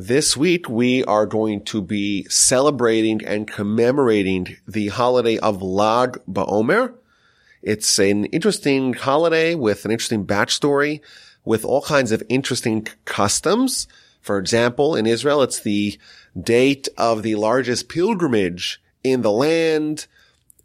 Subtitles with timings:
[0.00, 6.94] This week we are going to be celebrating and commemorating the holiday of Lag BaOmer.
[7.62, 11.00] It's an interesting holiday with an interesting backstory,
[11.44, 13.88] with all kinds of interesting customs.
[14.20, 15.98] For example, in Israel, it's the
[16.40, 20.06] date of the largest pilgrimage in the land.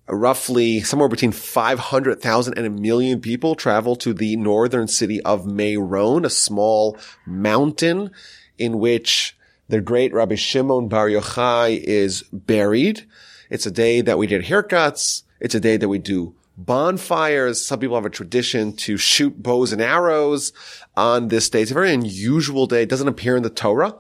[0.07, 6.23] Roughly somewhere between 500,000 and a million people travel to the northern city of Meron,
[6.23, 8.11] a small mountain
[8.57, 9.37] in which
[9.69, 13.05] the great Rabbi Shimon Bar Yochai is buried.
[13.50, 15.23] It's a day that we get haircuts.
[15.39, 17.65] It's a day that we do bonfires.
[17.65, 20.54] Some people have a tradition to shoot bows and arrows
[20.95, 21.61] on this day.
[21.61, 22.83] It's a very unusual day.
[22.83, 23.95] It doesn't appear in the Torah.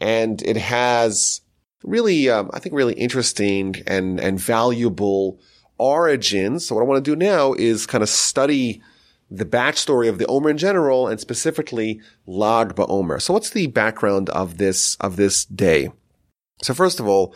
[0.00, 1.42] And it has
[1.82, 5.38] really, um, I think really interesting and, and valuable
[5.78, 6.66] origins.
[6.66, 8.82] So what I want to do now is kind of study
[9.30, 13.22] the backstory of the Omer in general and specifically Lag BaOmer.
[13.22, 15.90] So what's the background of this, of this day?
[16.62, 17.34] So first of all,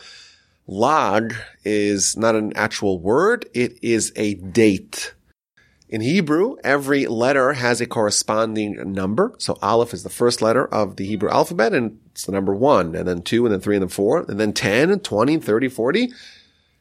[0.66, 3.48] Lag is not an actual word.
[3.54, 5.14] It is a date.
[5.88, 9.34] In Hebrew, every letter has a corresponding number.
[9.38, 12.96] So Aleph is the first letter of the Hebrew alphabet and it's the number one
[12.96, 15.44] and then two and then three and then four and then 10 and 20 and
[15.44, 16.12] 30, 40.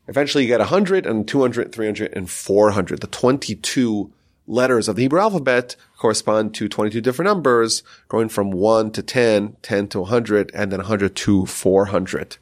[0.07, 3.01] Eventually you get 100 and 200, 300 and 400.
[3.01, 4.11] The 22
[4.47, 9.57] letters of the Hebrew alphabet correspond to 22 different numbers, going from 1 to 10,
[9.61, 12.37] 10 to 100, and then 100 to 400.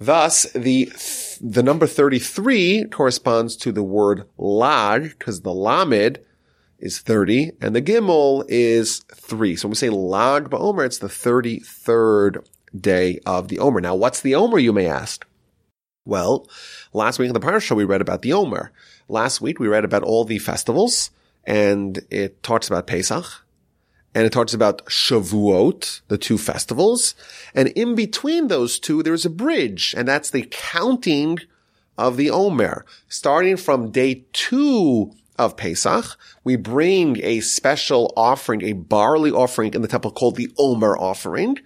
[0.00, 0.92] Thus, the,
[1.40, 6.20] the number 33 corresponds to the word lag, because the lamed
[6.78, 9.56] is 30, and the gimel is 3.
[9.56, 12.46] So when we say lag ba'omer, it's the 33rd
[12.78, 13.80] day of the Omer.
[13.80, 15.26] Now, what's the Omer, you may ask?
[16.08, 16.48] Well,
[16.94, 18.72] last week in the parsha, we read about the Omer.
[19.08, 21.10] Last week we read about all the festivals
[21.44, 23.26] and it talks about Pesach
[24.14, 27.14] and it talks about Shavuot, the two festivals.
[27.54, 31.40] And in between those two, there's a bridge and that's the counting
[31.98, 32.86] of the Omer.
[33.10, 39.82] Starting from day two of Pesach, we bring a special offering, a barley offering in
[39.82, 41.58] the temple called the Omer offering.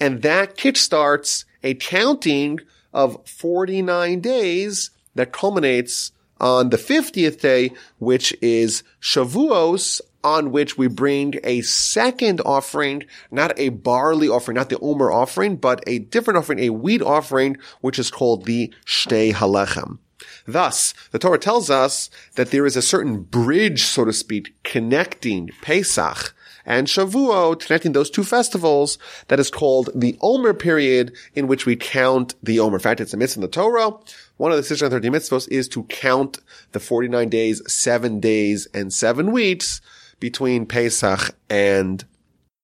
[0.00, 2.58] And that kickstarts a counting
[2.94, 10.88] of 49 days that culminates on the 50th day, which is Shavuos, on which we
[10.88, 16.38] bring a second offering, not a barley offering, not the Omer offering, but a different
[16.38, 19.98] offering, a wheat offering, which is called the Shtei Halechem.
[20.46, 25.50] Thus, the Torah tells us that there is a certain bridge, so to speak, connecting
[25.62, 26.33] Pesach
[26.66, 28.98] and Shavuot, connecting those two festivals,
[29.28, 32.76] that is called the Omer period, in which we count the Omer.
[32.76, 33.92] In fact, it's a mitzvah in the Torah.
[34.36, 36.40] One of the 630 mitzvahs is to count
[36.72, 39.80] the 49 days, seven days, and seven weeks
[40.20, 42.04] between Pesach and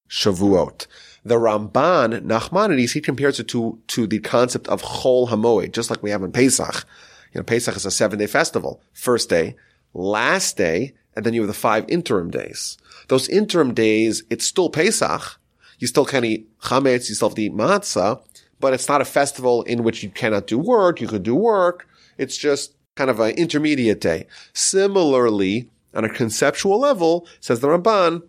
[0.08, 0.86] Shavuot.
[1.22, 6.02] The Ramban, Nachmanides, he compares it to, to the concept of Chol Hamoed, just like
[6.02, 6.86] we have in Pesach.
[7.34, 8.80] You know, Pesach is a seven day festival.
[8.92, 9.56] First day,
[9.92, 12.78] last day, and then you have the five interim days.
[13.10, 15.40] Those interim days, it's still Pesach.
[15.80, 18.22] You still can eat chametz, you still have to eat matzah,
[18.60, 21.00] but it's not a festival in which you cannot do work.
[21.00, 21.88] You could do work.
[22.18, 24.28] It's just kind of an intermediate day.
[24.52, 28.22] Similarly, on a conceptual level, says the Ramban,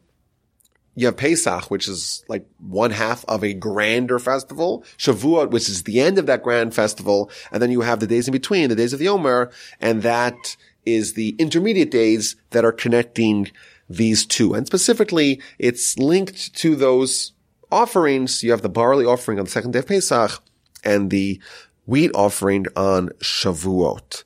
[0.96, 5.84] you have Pesach, which is like one half of a grander festival, Shavuot, which is
[5.84, 8.76] the end of that grand festival, and then you have the days in between, the
[8.76, 13.52] days of the Omer, and that is the intermediate days that are connecting
[13.96, 14.54] these two.
[14.54, 17.34] And specifically, it's linked to those
[17.72, 18.44] offerings.
[18.44, 20.42] You have the barley offering on the second day of Pesach
[20.84, 21.42] and the
[21.86, 24.24] wheat offering on Shavuot.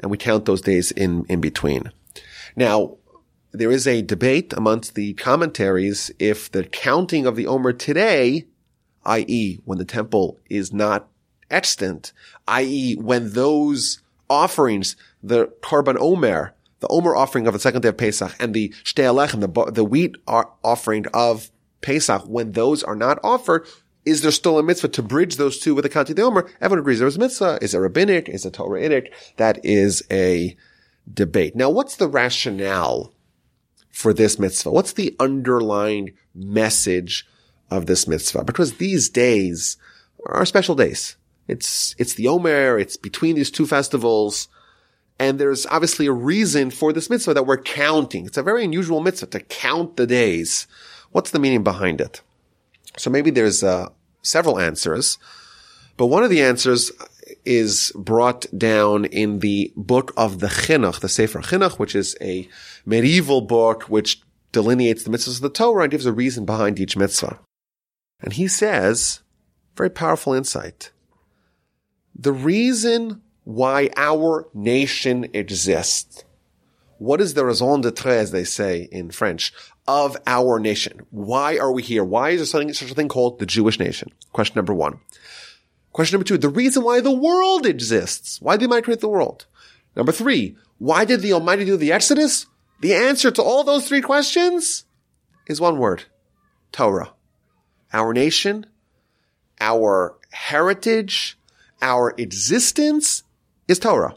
[0.00, 1.90] And we count those days in, in between.
[2.56, 2.98] Now,
[3.52, 8.44] there is a debate amongst the commentaries if the counting of the Omer today,
[9.04, 9.58] i.e.
[9.64, 11.08] when the temple is not
[11.50, 12.12] extant,
[12.46, 12.94] i.e.
[12.96, 18.34] when those offerings, the Korban Omer, the Omer offering of the second day of Pesach
[18.38, 21.50] and the Shtei Halechem, the, the wheat offering of
[21.80, 23.66] Pesach, when those are not offered,
[24.04, 26.48] is there still a mitzvah to bridge those two with the Kanti de Omer?
[26.60, 27.58] Everyone agrees there is a mitzvah.
[27.60, 28.28] Is it rabbinic?
[28.28, 29.12] Is it Torahitic?
[29.36, 30.56] That is a
[31.12, 31.54] debate.
[31.54, 33.12] Now, what's the rationale
[33.90, 34.70] for this mitzvah?
[34.70, 37.26] What's the underlying message
[37.70, 38.44] of this mitzvah?
[38.44, 39.76] Because these days
[40.26, 41.16] are special days.
[41.46, 42.78] It's, it's the Omer.
[42.78, 44.48] It's between these two festivals.
[45.18, 48.26] And there's obviously a reason for this mitzvah that we're counting.
[48.26, 50.66] It's a very unusual mitzvah to count the days.
[51.10, 52.22] What's the meaning behind it?
[52.96, 53.88] So maybe there's uh,
[54.22, 55.18] several answers,
[55.96, 56.92] but one of the answers
[57.44, 62.48] is brought down in the book of the Chinuch, the Sefer Chinuch, which is a
[62.86, 64.22] medieval book which
[64.52, 67.38] delineates the mitzvahs of the Torah and gives a reason behind each mitzvah.
[68.20, 69.20] And he says,
[69.76, 70.90] very powerful insight.
[72.14, 76.22] The reason why our nation exists,
[76.98, 79.54] what is the raison d'etre, as they say in French,
[79.86, 81.00] of our nation?
[81.10, 82.04] Why are we here?
[82.04, 84.12] Why is there such a thing called the Jewish nation?
[84.34, 85.00] Question number one.
[85.92, 88.38] Question number two, the reason why the world exists.
[88.42, 89.46] Why did the Almighty create the world?
[89.96, 92.44] Number three, why did the Almighty do the Exodus?
[92.82, 94.84] The answer to all those three questions
[95.46, 96.04] is one word.
[96.70, 97.14] Torah.
[97.94, 98.66] Our nation,
[99.58, 101.38] our heritage,
[101.80, 103.22] our existence
[103.68, 104.16] is Torah.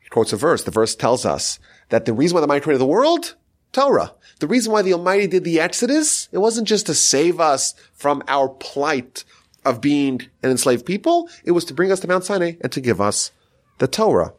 [0.00, 0.64] He quotes a verse.
[0.64, 1.58] The verse tells us
[1.90, 3.36] that the reason why the Almighty created the world,
[3.72, 4.14] Torah.
[4.40, 8.22] The reason why the Almighty did the Exodus, it wasn't just to save us from
[8.28, 9.24] our plight
[9.64, 11.28] of being an enslaved people.
[11.44, 13.32] It was to bring us to Mount Sinai and to give us
[13.78, 14.32] the Torah.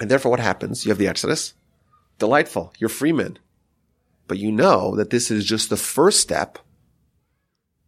[0.00, 0.84] And therefore what happens?
[0.84, 1.54] You have the Exodus.
[2.18, 2.72] Delightful.
[2.78, 3.38] You're freemen.
[4.28, 6.58] But you know that this is just the first step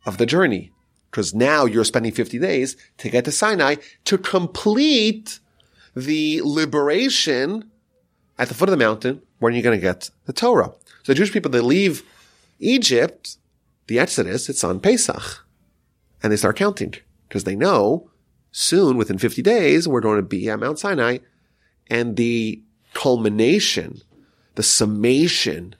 [0.04, 0.72] of the journey.
[1.10, 3.76] Because now you're spending 50 days to get to Sinai
[4.06, 5.38] to complete
[5.94, 7.70] the liberation
[8.38, 10.72] at the foot of the mountain when you're going to get the Torah.
[11.02, 12.02] So the Jewish people, they leave
[12.58, 13.36] Egypt,
[13.86, 15.46] the Exodus, it's on Pesach.
[16.22, 16.94] And they start counting
[17.28, 18.10] because they know
[18.50, 21.18] soon, within 50 days, we're going to be at Mount Sinai
[21.88, 22.62] and the
[22.94, 24.00] culmination,
[24.54, 25.74] the summation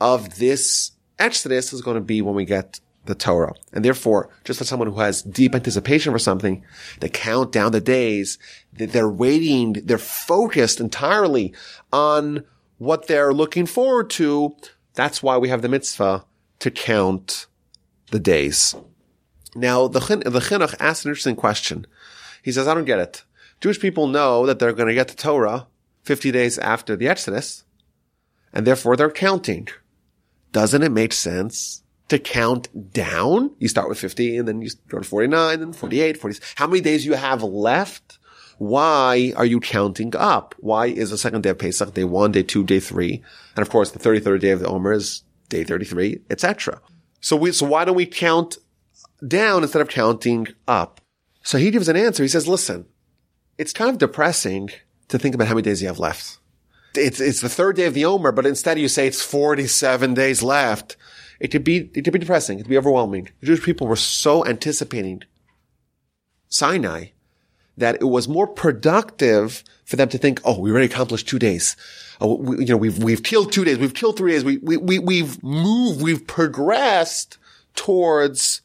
[0.00, 3.54] of this Exodus is going to be when we get the Torah.
[3.72, 6.64] And therefore, just for someone who has deep anticipation for something,
[7.00, 8.38] they count down the days,
[8.74, 11.54] that they're waiting, they're focused entirely
[11.92, 12.44] on
[12.78, 14.56] what they're looking forward to.
[14.94, 16.24] That's why we have the mitzvah
[16.58, 17.46] to count
[18.10, 18.74] the days.
[19.54, 21.86] Now, the, the Chinuch asks an interesting question.
[22.42, 23.24] He says, I don't get it.
[23.60, 25.66] Jewish people know that they're going to get the Torah
[26.02, 27.64] 50 days after the Exodus,
[28.52, 29.68] and therefore they're counting.
[30.52, 33.50] Doesn't it make sense to count down?
[33.58, 36.40] You start with 50 and then you go to 49 and 48, 40.
[36.56, 38.18] How many days you have left?
[38.58, 40.54] Why are you counting up?
[40.58, 43.22] Why is the second day of Pesach day one, day two, day three?
[43.54, 46.80] And of course, the 33rd day of the Omer is day 33, etc.
[47.20, 48.58] So we, so why don't we count
[49.26, 51.00] down instead of counting up?
[51.42, 52.22] So he gives an answer.
[52.22, 52.86] He says, listen,
[53.58, 54.70] it's kind of depressing
[55.08, 56.38] to think about how many days you have left.
[56.94, 60.42] It's, it's the third day of the Omer, but instead you say it's 47 days
[60.42, 60.96] left.
[61.40, 62.58] It could be, it could be depressing.
[62.58, 63.28] It could be overwhelming.
[63.40, 65.22] The Jewish people were so anticipating
[66.48, 67.06] Sinai
[67.76, 71.76] that it was more productive for them to think, oh, we already accomplished two days.
[72.20, 73.78] Oh, we, you know, we've, we've killed two days.
[73.78, 74.44] We've killed three days.
[74.44, 76.02] We, we, we, we've moved.
[76.02, 77.36] We've progressed
[77.74, 78.62] towards,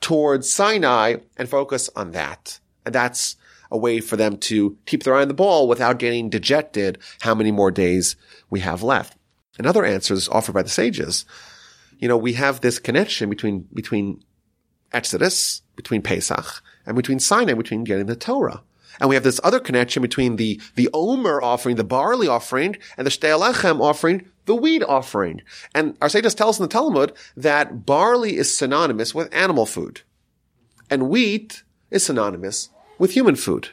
[0.00, 2.60] towards Sinai and focus on that.
[2.86, 3.36] And that's
[3.70, 7.34] a way for them to keep their eye on the ball without getting dejected how
[7.34, 8.14] many more days
[8.50, 9.16] we have left.
[9.58, 11.24] Another answer is offered by the sages.
[12.02, 14.24] You know, we have this connection between, between
[14.92, 18.64] Exodus, between Pesach, and between Sinai, between getting the Torah.
[18.98, 23.06] And we have this other connection between the, the Omer offering, the barley offering, and
[23.06, 25.42] the Shtei offering, the wheat offering.
[25.76, 30.00] And our sages tell us in the Talmud that barley is synonymous with animal food.
[30.90, 31.62] And wheat
[31.92, 33.68] is synonymous with human food.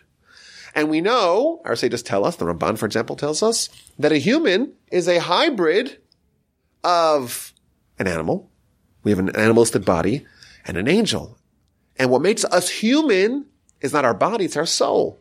[0.76, 4.18] And we know, our sages tell us, the Ramban, for example, tells us that a
[4.18, 5.98] human is a hybrid
[6.84, 7.56] of
[8.00, 8.50] an animal.
[9.04, 10.26] We have an animalistic body
[10.66, 11.38] and an angel.
[11.98, 13.46] And what makes us human
[13.82, 15.20] is not our body, it's our soul.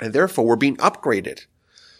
[0.00, 1.46] And therefore we're being upgraded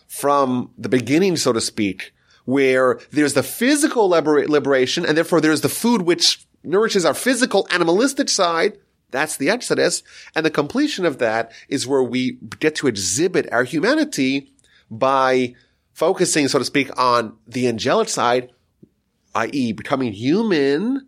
[0.09, 2.13] from the beginning, so to speak,
[2.45, 7.67] where there's the physical liber- liberation and therefore there's the food which nourishes our physical
[7.71, 8.79] animalistic side
[9.11, 10.03] that's the Exodus.
[10.35, 14.53] And the completion of that is where we get to exhibit our humanity
[14.91, 15.55] by
[15.93, 18.51] focusing, so to speak, on the angelic side,
[19.35, 19.73] i.e.
[19.73, 21.07] becoming human,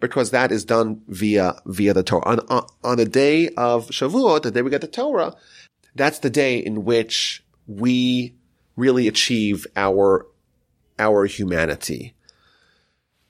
[0.00, 2.26] because that is done via, via the Torah.
[2.26, 5.34] On, on, the day of Shavuot, the day we get the Torah,
[5.94, 8.34] that's the day in which we
[8.76, 10.26] really achieve our,
[10.98, 12.14] our humanity.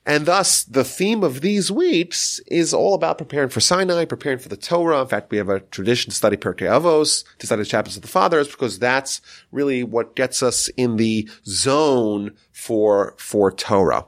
[0.05, 4.47] And thus, the theme of these weeks is all about preparing for Sinai, preparing for
[4.47, 5.01] the Torah.
[5.01, 8.03] In fact, we have a tradition to study Pirkei Avos, to study the chapters of
[8.03, 9.19] the fathers, because that's
[9.51, 14.05] really what gets us in the zone for, for Torah.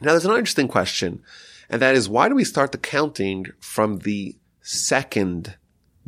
[0.00, 1.22] Now, there's another interesting question,
[1.70, 5.56] and that is, why do we start the counting from the second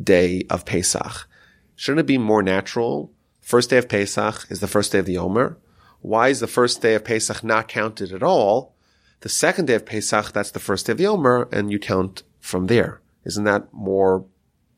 [0.03, 1.27] day of Pesach?
[1.75, 3.13] Shouldn't it be more natural?
[3.41, 5.57] First day of Pesach is the first day of the Omer.
[6.01, 8.75] Why is the first day of Pesach not counted at all?
[9.21, 12.23] The second day of Pesach, that's the first day of the Omer, and you count
[12.41, 13.01] from there.
[13.25, 14.27] Isn't that more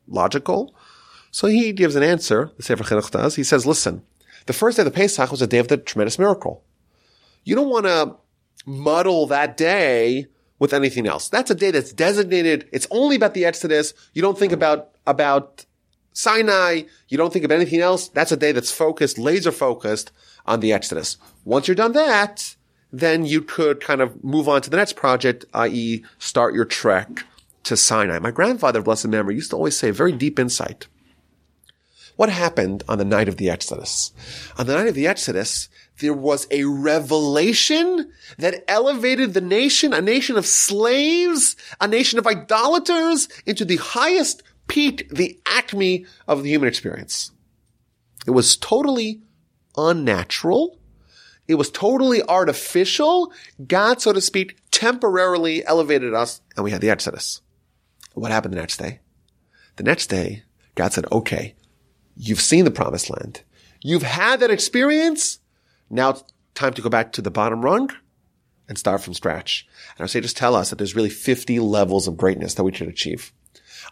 [0.07, 0.73] logical?
[1.31, 3.35] So he gives an answer, the Sefer Chinuch does.
[3.35, 4.03] He says, listen,
[4.45, 6.63] the first day of the Pesach was a day of the tremendous miracle.
[7.43, 8.15] You don't want to
[8.65, 10.27] muddle that day
[10.59, 11.29] with anything else.
[11.29, 12.69] That's a day that's designated.
[12.71, 13.93] It's only about the Exodus.
[14.13, 15.65] You don't think about, about
[16.13, 16.83] Sinai.
[17.07, 18.09] You don't think of anything else.
[18.09, 20.11] That's a day that's focused, laser focused
[20.45, 21.17] on the Exodus.
[21.45, 22.55] Once you're done that,
[22.91, 26.03] then you could kind of move on to the next project, i.e.
[26.19, 27.25] start your trek
[27.63, 28.19] to Sinai.
[28.19, 30.87] My grandfather, blessed memory, used to always say very deep insight.
[32.17, 34.11] What happened on the night of the Exodus?
[34.57, 35.69] On the night of the Exodus,
[36.01, 42.27] there was a revelation that elevated the nation, a nation of slaves, a nation of
[42.27, 47.31] idolaters into the highest peak, the acme of the human experience.
[48.27, 49.21] It was totally
[49.77, 50.79] unnatural.
[51.47, 53.31] It was totally artificial.
[53.65, 57.41] God, so to speak, temporarily elevated us and we had the Exodus.
[58.13, 58.99] What happened the next day?
[59.75, 60.43] The next day,
[60.75, 61.55] God said, okay,
[62.15, 63.43] you've seen the promised land.
[63.81, 65.39] You've had that experience.
[65.91, 66.23] Now it's
[66.55, 67.91] time to go back to the bottom rung
[68.67, 69.67] and start from scratch.
[69.99, 72.87] And say, just tell us that there's really 50 levels of greatness that we should
[72.87, 73.33] achieve.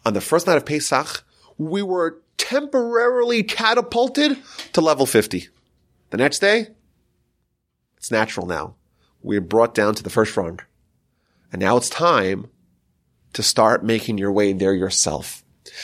[0.06, 1.26] On the first night of Pesach,
[1.58, 4.38] we were temporarily catapulted
[4.74, 5.50] to level 50.
[6.12, 6.68] The next day,
[7.98, 8.76] it's natural now.
[9.22, 10.62] We're brought down to the first rung.
[11.52, 12.48] And now it's time
[13.34, 15.44] to start making your way there yourself.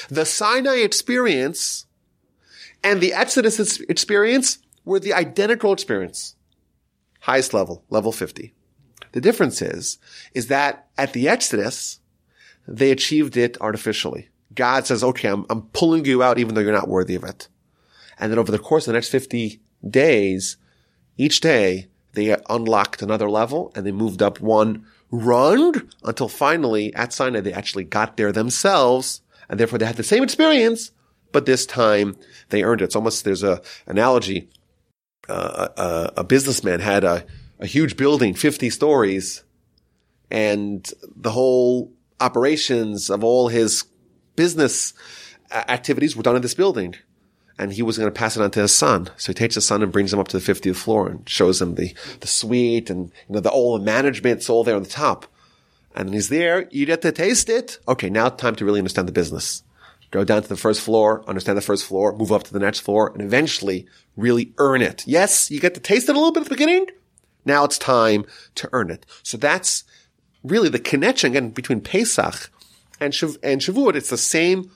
[0.10, 1.86] The Sinai experience
[2.84, 6.36] and the Exodus experience were the identical experience.
[7.22, 8.54] Highest level, level 50.
[9.12, 9.98] The difference is,
[10.34, 12.00] is that at the Exodus,
[12.68, 14.30] they achieved it artificially.
[14.54, 17.48] God says, okay, I'm, I'm pulling you out even though you're not worthy of it.
[18.20, 20.58] And then over the course of the next 50 days,
[21.18, 27.14] each day, they unlocked another level and they moved up one rung until finally at
[27.14, 30.92] Sinai they actually got there themselves and therefore they had the same experience,
[31.32, 32.18] but this time
[32.50, 32.86] they earned it.
[32.86, 34.50] It's almost, there's a analogy.
[35.28, 37.26] Uh, a, a, businessman had a,
[37.60, 39.44] a huge building, 50 stories,
[40.30, 43.86] and the whole operations of all his
[44.36, 44.94] business
[45.52, 46.96] activities were done in this building
[47.58, 49.10] and he was going to pass it on to his son.
[49.18, 51.62] So he takes his son and brings him up to the 50th floor and shows
[51.62, 54.90] him the, the suite and, you know, the all the management's all there on the
[54.90, 55.26] top.
[55.96, 56.68] And he's there.
[56.72, 57.80] You get to taste it.
[57.88, 58.10] Okay.
[58.10, 59.64] Now time to really understand the business.
[60.16, 62.80] Go down to the first floor, understand the first floor, move up to the next
[62.80, 65.04] floor, and eventually really earn it.
[65.06, 66.86] Yes, you get to taste it a little bit at the beginning.
[67.44, 69.06] Now it's time to earn it.
[69.24, 69.84] So that's
[70.42, 72.50] really the connection again between Pesach
[72.98, 73.96] and, Shav- and Shavuot.
[73.96, 74.72] It's the same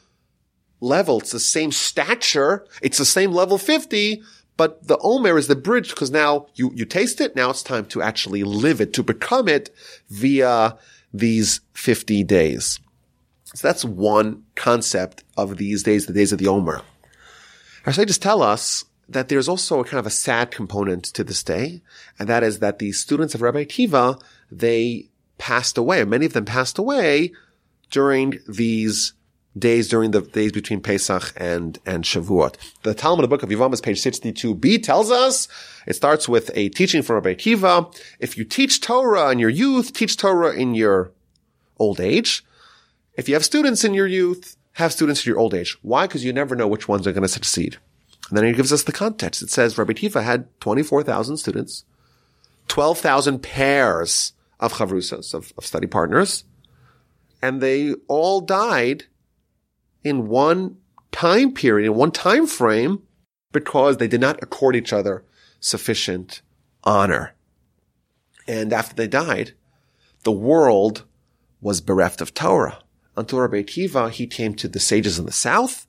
[0.82, 1.20] level.
[1.20, 2.68] It's the same stature.
[2.82, 4.22] It's the same level 50,
[4.58, 7.34] but the Omer is the bridge because now you, you taste it.
[7.38, 9.74] Now it's time to actually live it, to become it
[10.10, 10.78] via
[11.14, 12.82] these 50 days.
[13.56, 16.82] So that's one concept of these days, the days of the Omer.
[17.86, 21.42] Our sages tell us that there's also a kind of a sad component to this
[21.42, 21.82] day,
[22.20, 26.46] and that is that the students of Rabbi Akiva, they passed away, many of them
[26.46, 27.32] passed away
[27.90, 29.14] during these
[29.58, 32.56] days during the days between Pesach and, and Shavuot.
[32.84, 35.48] The Talmud, the book of Yevamos, page 62b tells us,
[35.88, 37.94] it starts with a teaching from Rabbi Akiva.
[38.20, 41.12] If you teach Torah in your youth, teach Torah in your
[41.80, 42.44] old age.
[43.20, 45.78] If you have students in your youth, have students in your old age.
[45.82, 46.08] Why?
[46.08, 47.76] Because you never know which ones are going to succeed.
[48.30, 49.42] And then he gives us the context.
[49.42, 51.84] It says Rabbi Akiva had 24,000 students,
[52.70, 56.46] 12,000 pairs of chavrusas, of, of study partners,
[57.42, 59.04] and they all died
[60.02, 60.78] in one
[61.12, 63.04] time period, in one time frame,
[63.52, 65.26] because they did not accord each other
[65.60, 66.42] sufficient
[66.86, 67.36] honor.
[68.48, 69.56] And after they died,
[70.24, 71.04] the world
[71.60, 72.80] was bereft of Torah.
[73.20, 75.86] Until Rabbi Akiva, he came to the sages in the south,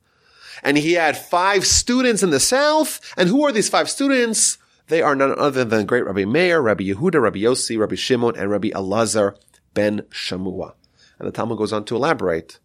[0.64, 3.00] and he had five students in the south.
[3.16, 4.58] And who are these five students?
[4.88, 8.50] They are none other than great Rabbi Meir, Rabbi Yehuda, Rabbi Yossi, Rabbi Shimon, and
[8.50, 9.36] Rabbi Elazar
[9.74, 10.74] ben Shamua.
[11.20, 12.58] And the Talmud goes on to elaborate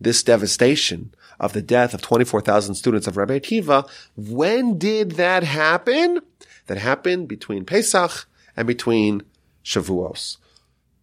[0.00, 6.20] this devastation of the death of 24,000 students of Rabbi Akiva, when did that happen?
[6.68, 8.26] That happened between Pesach
[8.56, 9.24] and between
[9.62, 10.38] Shavuos.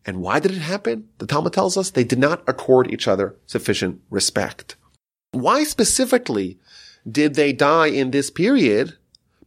[0.08, 1.10] And why did it happen?
[1.18, 4.78] The Talmud tells us they did not accord each other sufficient respect.
[5.32, 6.58] Why specifically
[7.10, 8.98] did they die in this period?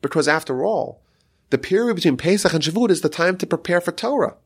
[0.02, 1.00] Because after all,
[1.48, 4.36] the period between Pesach and Shavuot is the time to prepare for Torah.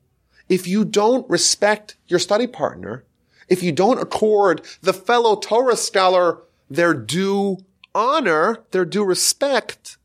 [0.48, 3.04] If you don't respect your study partner,
[3.48, 7.58] if you don't accord the fellow Torah scholar their due
[7.94, 9.98] honor, their due respect,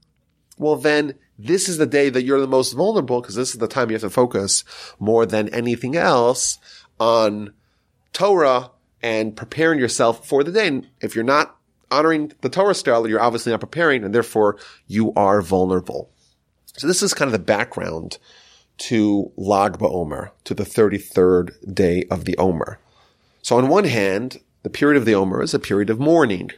[0.58, 3.68] well then this is the day that you're the most vulnerable because this is the
[3.68, 4.66] time you have to focus
[5.00, 6.60] more than anything else
[7.00, 7.54] on
[8.12, 10.68] Torah and preparing yourself for the day.
[10.68, 11.56] And if you're not
[11.90, 16.12] honoring the Torah scholar, you're obviously not preparing and therefore you are vulnerable.
[16.76, 18.18] So this is kind of the background
[18.80, 22.80] to Lag BaOmer, to the 33rd day of the Omer.
[23.42, 26.52] So on one hand, the period of the Omer is a period of mourning.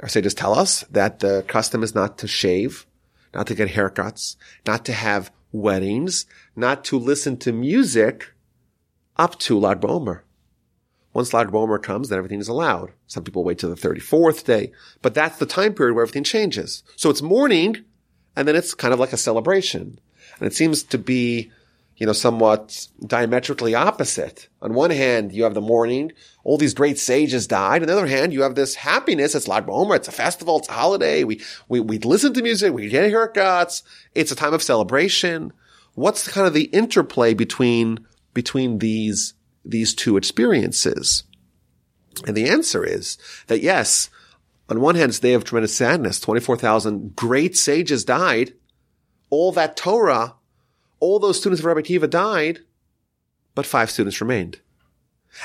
[0.00, 2.86] Our sages tell us that the custom is not to shave,
[3.36, 6.24] not to get haircuts, not to have weddings,
[6.56, 8.32] not to listen to music
[9.18, 10.22] up to Lag BaOmer.
[11.12, 12.92] Once Lag BaOmer comes, then everything is allowed.
[13.06, 16.82] Some people wait till the 34th day, but that's the time period where everything changes.
[16.96, 17.84] So it's mourning,
[18.34, 20.00] and then it's kind of like a celebration.
[20.38, 21.52] And it seems to be,
[21.96, 24.48] you know, somewhat diametrically opposite.
[24.60, 26.12] On one hand, you have the mourning,
[26.44, 27.82] all these great sages died.
[27.82, 29.34] On the other hand, you have this happiness.
[29.34, 29.96] It's Lag BaOmer.
[29.96, 30.58] It's a festival.
[30.58, 31.24] It's a holiday.
[31.24, 32.72] We, we, we listen to music.
[32.72, 33.82] We get haircuts.
[34.14, 35.52] It's a time of celebration.
[35.94, 39.34] What's kind of the interplay between, between these,
[39.64, 41.24] these two experiences?
[42.26, 44.10] And the answer is that yes,
[44.68, 46.20] on one hand, it's day of tremendous sadness.
[46.20, 48.52] 24,000 great sages died
[49.30, 50.34] all that Torah,
[51.00, 52.60] all those students of Rabbi Akiva died,
[53.54, 54.60] but five students remained.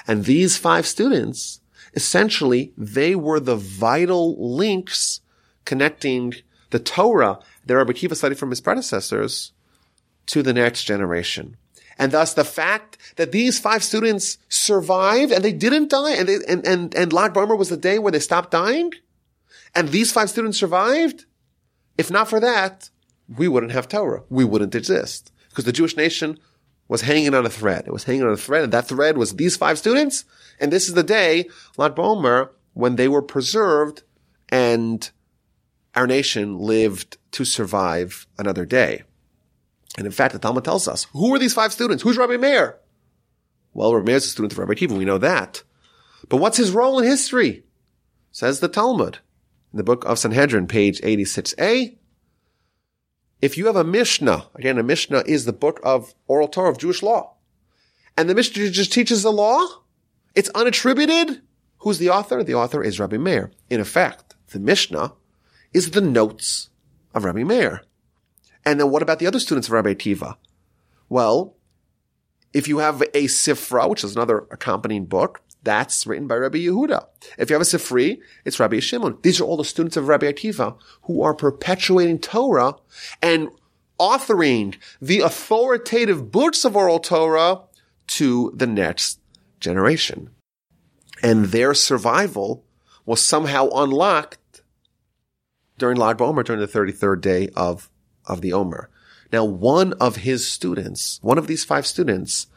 [0.08, 1.62] And these five students,
[1.93, 5.22] essentially, they were the vital links
[5.65, 6.36] connecting
[6.70, 9.51] the Torah that Rabbi Akiva studied from his predecessors
[10.27, 11.58] to the next generation.
[11.98, 16.38] And thus the fact that these five students survived and they didn't die and they,
[16.48, 18.91] and, and, and Lag BaOmer was the day where they stopped dying
[19.75, 21.25] and these five students survived.
[21.98, 22.89] If not for that,
[23.38, 24.24] we wouldn't have Torah.
[24.29, 25.31] We wouldn't exist.
[25.51, 26.39] Because the Jewish nation
[26.88, 27.84] was hanging on a thread.
[27.86, 30.25] It was hanging on a thread, and that thread was these five students.
[30.60, 34.03] And this is the day, Lag BaOmer, when they were preserved
[34.50, 35.10] and
[35.96, 39.03] our nation lived to survive another day.
[39.98, 42.03] And in fact, the Talmud tells us, who are these five students?
[42.03, 42.77] Who's Rabbi Meir?
[43.74, 44.98] Well, Rabbi Meir is a student of Rabbi Akiva.
[44.98, 45.63] We know that.
[46.29, 47.63] But what's his role in history?
[48.31, 49.20] Says the Talmud.
[49.74, 51.98] In the book of Sanhedrin, page 86a,
[53.42, 56.78] if you have a Mishnah, again, a Mishnah is the book of oral Torah of
[56.78, 57.34] Jewish law,
[58.18, 59.66] and the Mishnah just teaches the law,
[60.36, 61.42] it's unattributed.
[61.80, 62.44] Who's the author?
[62.44, 63.52] The author is Rabbi Meir.
[63.70, 65.14] In effect, the Mishnah
[65.74, 66.70] is the notes
[67.14, 67.84] of Rabbi Meir.
[68.64, 70.36] And then what about the other students of Rabbi Akiva?
[71.10, 71.56] Well,
[72.54, 77.06] if you have a Sifra, which is another accompanying book, that's written by Rabbi Yehuda.
[77.38, 79.18] If you have a Sifri, it's Rabbi Shimon.
[79.22, 82.76] These are all the students of Rabbi Akiva who are perpetuating Torah
[83.22, 83.50] and
[84.00, 87.62] authoring the authoritative books of oral Torah
[88.08, 89.20] to the next
[89.60, 90.32] generation.
[91.22, 92.66] And their survival
[93.06, 94.62] was somehow unlocked
[95.78, 97.90] during Lag BaOmer, during the 33rd day of,
[98.26, 98.90] of the Omer.
[99.32, 102.48] Now, one of his students, one of these five students,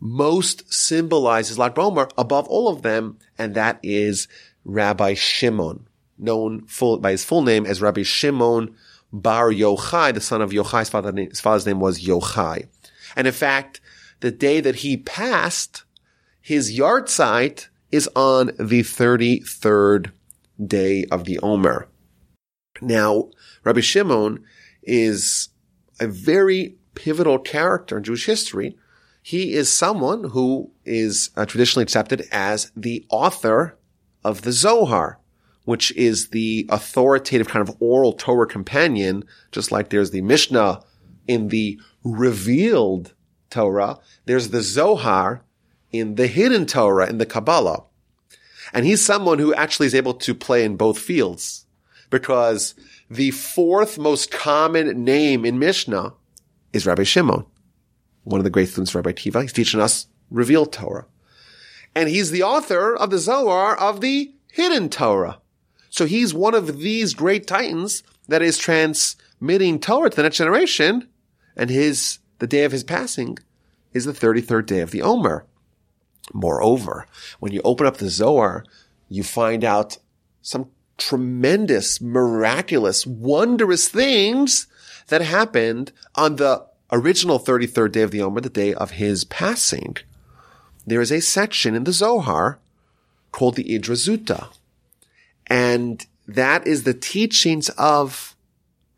[0.00, 4.28] most symbolizes Lag BaOmer above all of them, and that is
[4.64, 5.86] Rabbi Shimon,
[6.18, 8.74] known full, by his full name as Rabbi Shimon
[9.12, 10.80] Bar Yochai, the son of Yochai.
[10.80, 12.68] His, father, his father's name was Yochai.
[13.16, 13.80] And in fact,
[14.20, 15.84] the day that he passed,
[16.40, 20.12] his yahrzeit is on the 33rd
[20.64, 21.88] day of the Omer.
[22.80, 23.30] Now,
[23.64, 24.44] Rabbi Shimon
[24.82, 25.48] is
[26.00, 28.76] a very pivotal character in Jewish history
[29.28, 33.76] he is someone who is uh, traditionally accepted as the author
[34.24, 35.18] of the Zohar,
[35.66, 40.80] which is the authoritative kind of oral Torah companion, just like there's the Mishnah
[41.26, 43.12] in the revealed
[43.50, 45.44] Torah, there's the Zohar
[45.92, 47.84] in the hidden Torah, in the Kabbalah.
[48.72, 51.66] And he's someone who actually is able to play in both fields
[52.08, 52.74] because
[53.10, 56.14] the fourth most common name in Mishnah
[56.72, 57.44] is Rabbi Shimon
[58.28, 59.42] one of the great students of Rabbi Akiva.
[59.42, 61.06] He's teaching us revealed Torah.
[61.94, 65.38] And he's the author of the Zohar of the hidden Torah.
[65.88, 71.08] So he's one of these great titans that is transmitting Torah to the next generation.
[71.56, 73.38] And his, the day of his passing
[73.94, 75.46] is the 33rd day of the Omer.
[76.34, 77.06] Moreover,
[77.40, 78.64] when you open up the Zohar,
[79.08, 79.96] you find out
[80.42, 84.66] some tremendous, miraculous, wondrous things
[85.06, 89.96] that happened on the original 33rd day of the Omer, the day of his passing,
[90.86, 92.58] there is a section in the Zohar
[93.32, 94.48] called the Idra Zuta.
[95.46, 98.36] And that is the teachings of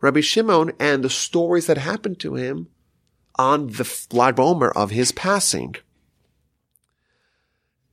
[0.00, 2.68] Rabbi Shimon and the stories that happened to him
[3.36, 5.76] on the Lag BaOmer of his passing.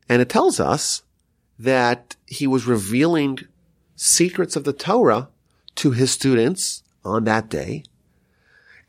[0.09, 1.03] And it tells us
[1.59, 3.39] that he was revealing
[3.95, 5.29] secrets of the Torah
[5.75, 7.83] to his students on that day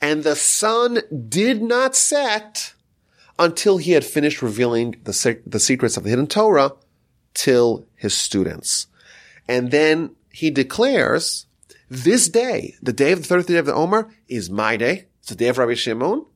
[0.01, 2.75] and the sun did not set
[3.39, 6.73] until he had finished revealing the, the secrets of the hidden Torah
[7.35, 8.87] till his students.
[9.47, 11.47] And then he declares,
[11.89, 15.07] this day, the day of the 30th day of the Omer, is my day.
[15.21, 16.27] It's the day of Rabbi Shimon.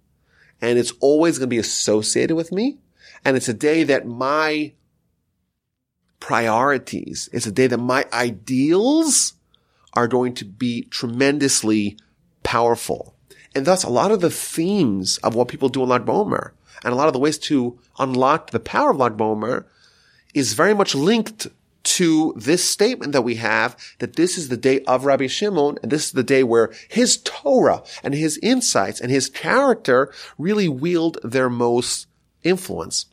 [0.60, 2.78] and it's always going to be associated with me.
[3.24, 4.72] And it's a day that my
[6.20, 9.34] priorities, it's a day that my ideals
[9.94, 11.96] are going to be tremendously
[12.42, 13.14] powerful.
[13.54, 16.52] And thus a lot of the themes of what people do in Lag BaOmer
[16.84, 19.64] and a lot of the ways to unlock the power of Lag BaOmer
[20.34, 21.48] is very much linked
[21.84, 25.90] to this statement that we have that this is the day of Rabbi Shimon and
[25.90, 31.18] this is the day where his Torah and his insights and his character really wield
[31.22, 32.06] their most
[32.42, 33.06] influence.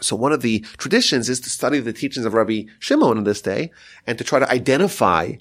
[0.00, 3.40] So one of the traditions is to study the teachings of Rabbi Shimon on this
[3.40, 3.70] day
[4.06, 5.32] and to try to identify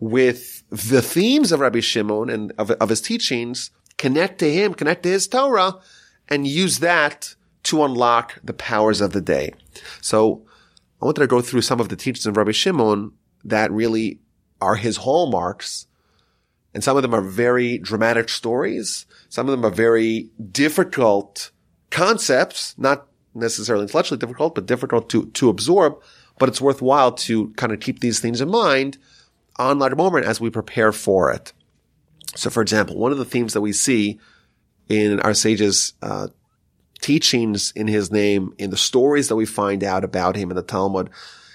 [0.00, 5.02] with the themes of Rabbi Shimon and of, of his teachings, connect to him, connect
[5.02, 5.78] to his Torah,
[6.28, 7.34] and use that
[7.64, 9.52] to unlock the powers of the day.
[10.00, 10.46] So
[11.00, 13.12] I wanted to go through some of the teachings of Rabbi Shimon
[13.44, 14.20] that really
[14.60, 15.86] are his hallmarks.
[16.72, 19.04] And some of them are very dramatic stories.
[19.28, 21.50] Some of them are very difficult
[21.90, 26.00] concepts, not necessarily intellectually difficult, but difficult to, to absorb.
[26.38, 28.96] But it's worthwhile to kind of keep these things in mind
[29.60, 31.52] on Lag BaOmer as we prepare for it.
[32.34, 34.18] So for example, one of the themes that we see
[34.88, 36.28] in our sages, uh,
[37.00, 40.62] teachings in his name, in the stories that we find out about him in the
[40.62, 41.10] Talmud,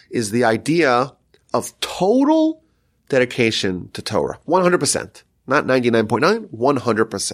[0.10, 1.14] is the idea
[1.54, 2.64] of total
[3.10, 4.40] dedication to Torah.
[4.48, 5.24] 100%.
[5.48, 7.32] Not 99.9, 100%.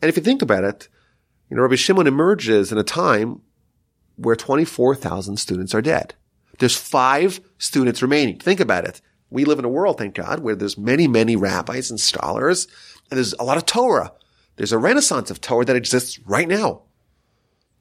[0.00, 0.88] And if you think about it,
[1.50, 3.42] you know, Rabbi Shimon emerges in a time
[4.16, 6.14] where 24,000 students are dead.
[6.58, 8.38] There's five students remaining.
[8.38, 9.00] Think about it.
[9.34, 12.68] We live in a world, thank God, where there's many, many rabbis and scholars,
[13.10, 14.12] and there's a lot of Torah.
[14.54, 16.82] There's a renaissance of Torah that exists right now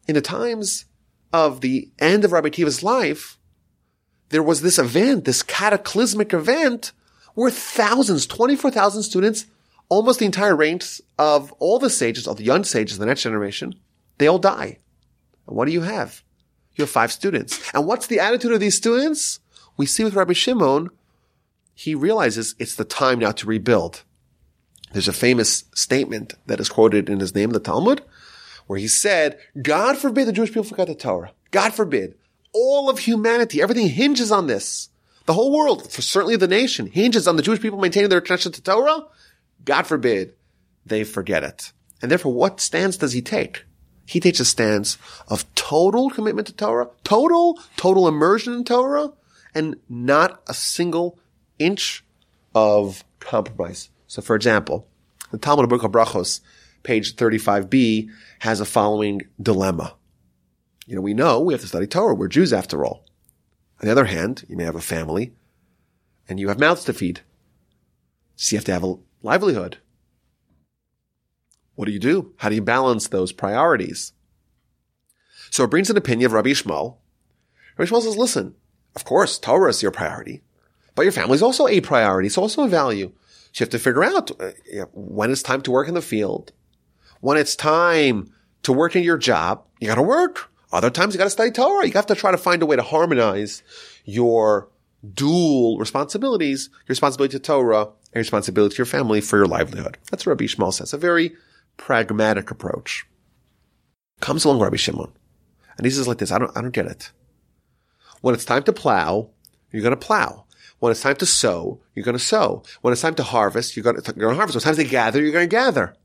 [0.08, 0.86] in the times
[1.32, 3.38] of the end of Rabbi Akiva's life,
[4.30, 6.92] there was this event, this cataclysmic event
[7.36, 9.46] where thousands, 24,000 students,
[9.89, 13.76] almost the entire ranks of all the sages, all the young sages, the next generation,
[14.18, 14.80] they all die.
[15.48, 16.24] And what do you have?
[16.76, 17.62] You have five students.
[17.76, 19.39] And what's the attitude of these students?
[19.78, 20.89] We see with Rabbi Shimon,
[21.74, 24.04] he realizes it's the time now to rebuild.
[24.92, 28.02] There's a famous statement that is quoted in his name, the Talmud,
[28.68, 31.32] where he said, God forbid the Jewish people forget the Torah.
[31.52, 32.16] God forbid.
[32.54, 34.90] All of humanity, everything hinges on this.
[35.26, 38.62] The whole world, certainly the nation, hinges on the Jewish people maintaining their connection to
[38.62, 39.06] Torah.
[39.66, 40.34] God forbid
[40.86, 41.72] they forget it.
[42.02, 43.66] And therefore, what stance does he take?
[44.06, 44.98] He takes a stance
[45.30, 49.14] of total commitment to Torah, total, total immersion in Torah,
[49.56, 51.18] and not a single
[51.63, 52.04] inch
[52.54, 53.89] of compromise.
[54.08, 54.88] So for example,
[55.32, 56.41] the Talmud book of Brachos
[56.84, 59.95] page 35b, has a following dilemma.
[60.86, 62.13] You know, we know we have to study Torah.
[62.13, 63.06] We're Jews after all.
[63.82, 65.34] On the other hand, you may have a family
[66.30, 67.21] and you have mouths to feed.
[68.36, 69.78] So you have to have a livelihood.
[71.76, 72.34] What do you do?
[72.38, 74.13] How do you balance those priorities?
[75.49, 76.97] So it brings an opinion of Rabbi Yishmael.
[77.78, 78.56] Rabbi Yishmael says, listen,
[78.95, 80.43] of course, Torah is your priority,
[80.96, 82.28] but your family is also a priority.
[82.28, 83.12] It's also a value.
[83.52, 84.52] So you have to figure out uh,
[84.94, 86.52] when it's time to work in the field
[87.24, 88.30] when it's time
[88.64, 90.52] to work in your job, you got to work.
[90.74, 91.88] Other times you got to study Torah.
[91.88, 93.64] You have to try to find a way to harmonize
[94.04, 94.68] your
[95.14, 99.98] dual responsibilities, your responsibility to Torah and your responsibility to your family for your livelihood.
[100.12, 100.92] That's what Rabbi Yishmael says.
[100.92, 101.34] A very
[101.78, 103.06] pragmatic approach.
[104.20, 105.14] Comes along Rabbi Shimon.
[105.78, 107.12] And he says like this, I don't, I don't get it.
[108.20, 109.30] When it's time to plow,
[109.72, 110.44] you're going to plow.
[110.84, 112.62] When it's time to sow, you're going to sow.
[112.82, 114.56] When it's time to harvest, you're going to, you're going to harvest.
[114.56, 115.96] When it's time to gather, you're going to gather.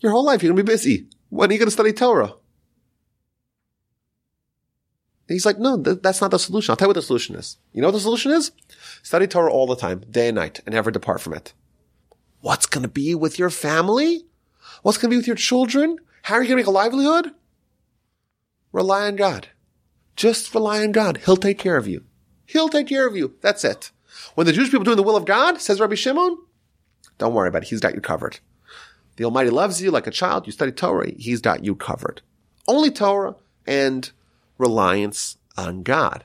[0.00, 1.06] Your whole life, you're going to be busy.
[1.30, 2.34] When are you going to study Torah?
[5.28, 6.70] He's like, no, th- that's not the solution.
[6.70, 7.56] I'll tell you what the solution is.
[7.72, 8.52] You know what the solution is?
[9.02, 11.54] Study Torah all the time, day and night, and never depart from it.
[12.42, 14.26] What's going to be with your family?
[14.82, 15.96] What's going to be with your children?
[16.24, 17.30] How are you going to make a livelihood?
[18.72, 19.48] Rely on God.
[20.16, 21.16] Just rely on God.
[21.24, 22.04] He'll take care of you.
[22.44, 23.34] He'll take care of you.
[23.40, 23.90] That's it.
[24.38, 26.38] When the Jewish people doing the will of God, says Rabbi Shimon,
[27.18, 27.70] don't worry about it.
[27.70, 28.38] He's got you covered.
[29.16, 30.46] The Almighty loves you like a child.
[30.46, 31.10] You study Torah.
[31.10, 32.22] He's got you covered.
[32.68, 33.34] Only Torah
[33.66, 34.08] and
[34.56, 36.22] reliance on God.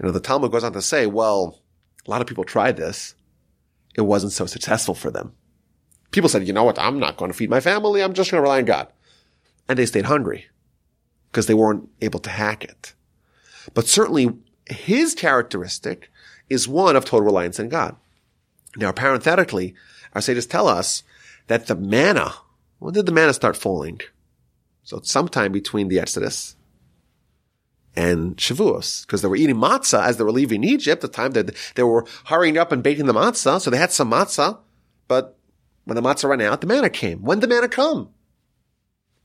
[0.00, 1.60] Know, the Talmud goes on to say, well,
[2.04, 3.14] a lot of people tried this.
[3.94, 5.32] It wasn't so successful for them.
[6.10, 6.80] People said, you know what?
[6.80, 8.02] I'm not going to feed my family.
[8.02, 8.88] I'm just going to rely on God.
[9.68, 10.48] And they stayed hungry
[11.30, 12.94] because they weren't able to hack it.
[13.74, 16.10] But certainly his characteristic
[16.48, 17.96] is one of total reliance on God.
[18.76, 19.74] Now, parenthetically,
[20.14, 21.02] our sages tell us
[21.46, 22.34] that the manna,
[22.78, 24.00] when did the manna start falling?
[24.84, 26.56] So it's sometime between the Exodus
[27.96, 31.54] and Shavuos, because they were eating matzah as they were leaving Egypt, the time that
[31.74, 33.60] they were hurrying up and baking the matzah.
[33.60, 34.58] So they had some matzah,
[35.08, 35.36] but
[35.84, 37.22] when the matzah ran out, the manna came.
[37.22, 38.10] When did the manna come?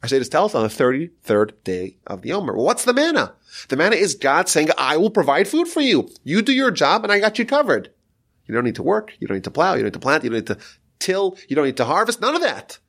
[0.04, 2.54] Our sages tell us on the 33rd day of the Omer.
[2.54, 3.36] Well, what's the manna?
[3.70, 6.10] The manna is God saying, I will provide food for you.
[6.26, 7.90] You do your job and I got you covered.
[8.46, 9.14] You don't need to work.
[9.20, 9.76] You don't need to plow.
[9.76, 10.26] You don't need to plant.
[10.26, 10.58] You don't need to
[11.00, 11.38] till.
[11.48, 12.20] You don't need to harvest.
[12.20, 12.80] None of that.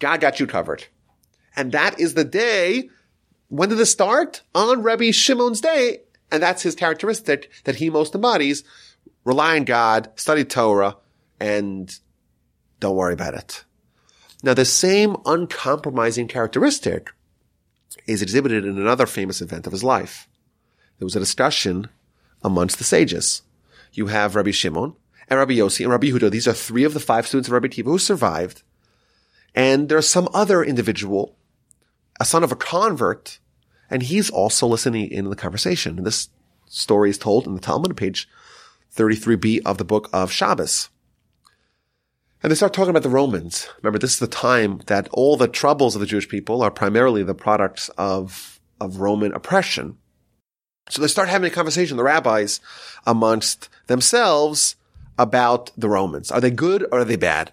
[0.00, 0.84] God got you covered.
[1.56, 2.90] And that is the day.
[3.48, 4.42] When did this start?
[4.54, 6.02] On Rabbi Shimon's day.
[6.30, 8.64] And that's his characteristic that he most embodies.
[9.24, 10.98] Rely on God, study Torah,
[11.40, 11.90] and
[12.80, 13.64] don't worry about it.
[14.42, 17.10] Now, the same uncompromising characteristic
[18.06, 20.28] is exhibited in another famous event of his life.
[20.98, 21.88] There was a discussion
[22.42, 23.42] amongst the sages.
[23.92, 24.94] You have Rabbi Shimon
[25.28, 26.30] and Rabbi Yossi and Rabbi Yehuda.
[26.30, 28.62] These are three of the five students of Rabbi Akiva who survived.
[29.54, 31.36] And there's some other individual,
[32.20, 33.38] a son of a convert,
[33.90, 35.98] and he's also listening in the conversation.
[35.98, 36.28] And this
[36.66, 38.28] story is told in the Talmud, page
[38.94, 40.88] 33b of the book of Shabbos.
[42.42, 43.68] And they start talking about the Romans.
[43.82, 47.22] Remember, this is the time that all the troubles of the Jewish people are primarily
[47.22, 49.98] the products of, of Roman oppression.
[50.88, 52.60] So they start having a conversation, the rabbis,
[53.06, 54.76] amongst themselves
[55.18, 56.30] about the Romans.
[56.30, 57.52] Are they good or are they bad?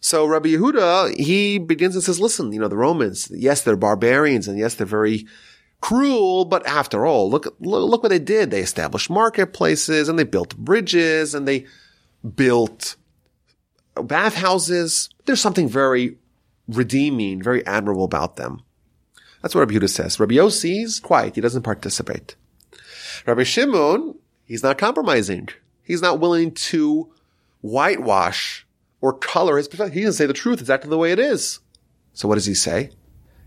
[0.00, 4.48] So Rabbi Yehuda, he begins and says, listen, you know, the Romans, yes, they're barbarians
[4.48, 5.26] and yes, they're very
[5.80, 8.50] cruel, but after all, look, look, what they did.
[8.50, 11.66] They established marketplaces and they built bridges and they
[12.36, 12.96] built
[13.94, 15.08] bathhouses.
[15.24, 16.16] There's something very
[16.68, 18.62] redeeming, very admirable about them.
[19.40, 20.20] That's what Rabbi Yehuda says.
[20.20, 21.34] Rabbi Yossi's quiet.
[21.34, 22.36] He doesn't participate.
[23.26, 25.48] Rabbi Shimon, he's not compromising.
[25.82, 27.12] He's not willing to
[27.60, 28.66] whitewash
[29.00, 29.94] or color his perspective.
[29.94, 31.58] He doesn't say the truth exactly the way it is.
[32.14, 32.90] So what does he say?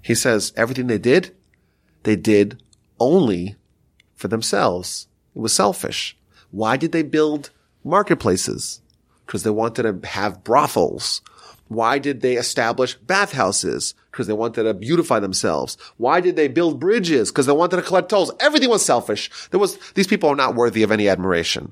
[0.02, 1.36] He says everything they did,
[2.04, 2.62] they did
[3.00, 3.56] only
[4.16, 5.08] for themselves.
[5.36, 6.18] It was selfish.
[6.52, 7.50] Why did they build
[7.84, 8.82] marketplaces?
[9.26, 11.22] Because they wanted to have brothels.
[11.68, 13.96] Why did they establish bathhouses?
[14.12, 15.78] Because they wanted to beautify themselves.
[15.98, 17.32] Why did they build bridges?
[17.32, 18.32] Because they wanted to collect tolls.
[18.40, 19.32] Everything was selfish.
[19.50, 21.72] There was, these people are not worthy of any admiration.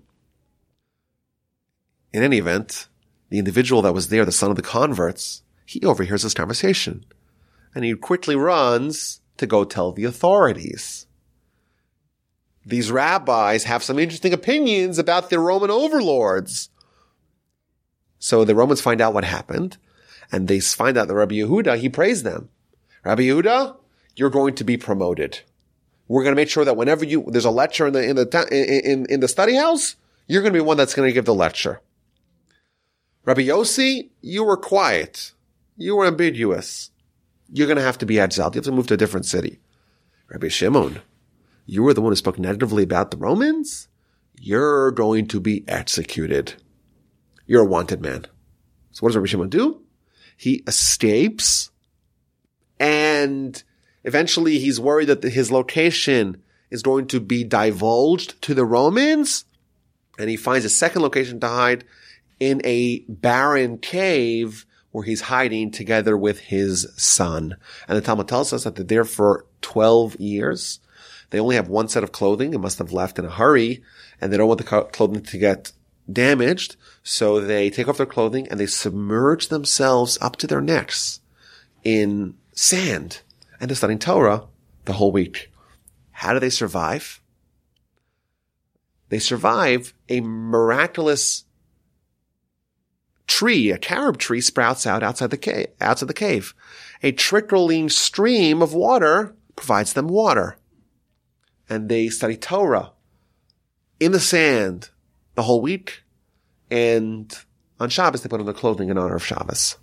[2.11, 2.87] In any event,
[3.29, 7.05] the individual that was there, the son of the converts, he overhears this conversation
[7.75, 11.07] and he quickly runs to go tell the authorities.
[12.65, 16.69] These rabbis have some interesting opinions about the Roman overlords.
[18.23, 19.75] So the Romans find out what happened
[20.31, 22.47] and they find out that Rabbi Yehuda, he praised them.
[23.03, 23.75] Rabbi Yehuda,
[24.15, 25.41] you're going to be promoted.
[26.07, 28.89] We're going to make sure that whenever you, there's a lecture in the, in the,
[28.89, 31.33] in, in the study house, you're going to be one that's going to give the
[31.33, 31.81] lecture.
[33.25, 35.33] Rabbi Yossi, you were quiet.
[35.75, 36.91] You were ambiguous.
[37.51, 38.55] You're going to have to be exiled.
[38.55, 39.59] You have to move to a different city.
[40.29, 41.01] Rabbi Shimon,
[41.65, 43.89] you were the one who spoke negatively about the Romans.
[44.39, 46.53] You're going to be executed.
[47.45, 48.25] You're a wanted man.
[48.91, 49.81] So what does Rabbi Shimon do?
[50.37, 51.71] He escapes
[52.79, 53.61] and
[54.03, 59.45] eventually he's worried that his location is going to be divulged to the Romans
[60.17, 61.85] and he finds a second location to hide
[62.39, 67.55] in a barren cave where he's hiding together with his son.
[67.87, 70.79] And the Talmud tells us that they're there for 12 years.
[71.31, 72.51] They only have one set of clothing.
[72.51, 73.81] They must have left in a hurry
[74.21, 75.71] and they don't want the clothing to get
[76.11, 76.75] damaged.
[77.03, 81.21] So they take off their clothing and they submerge themselves up to their necks
[81.83, 83.21] in sand
[83.59, 84.47] and they're studying Torah
[84.85, 85.51] the whole week.
[86.11, 87.21] How do they survive?
[89.09, 91.45] They survive a miraculous
[93.27, 96.53] tree, a carob tree sprouts out outside the cave, outside the cave.
[97.01, 100.57] A trickling stream of water provides them water.
[101.69, 102.91] And they study Torah
[103.99, 104.89] in the sand
[105.35, 106.03] the whole week.
[106.69, 107.33] And
[107.79, 109.77] on Shabbos, they put on their clothing in honor of Shabbos.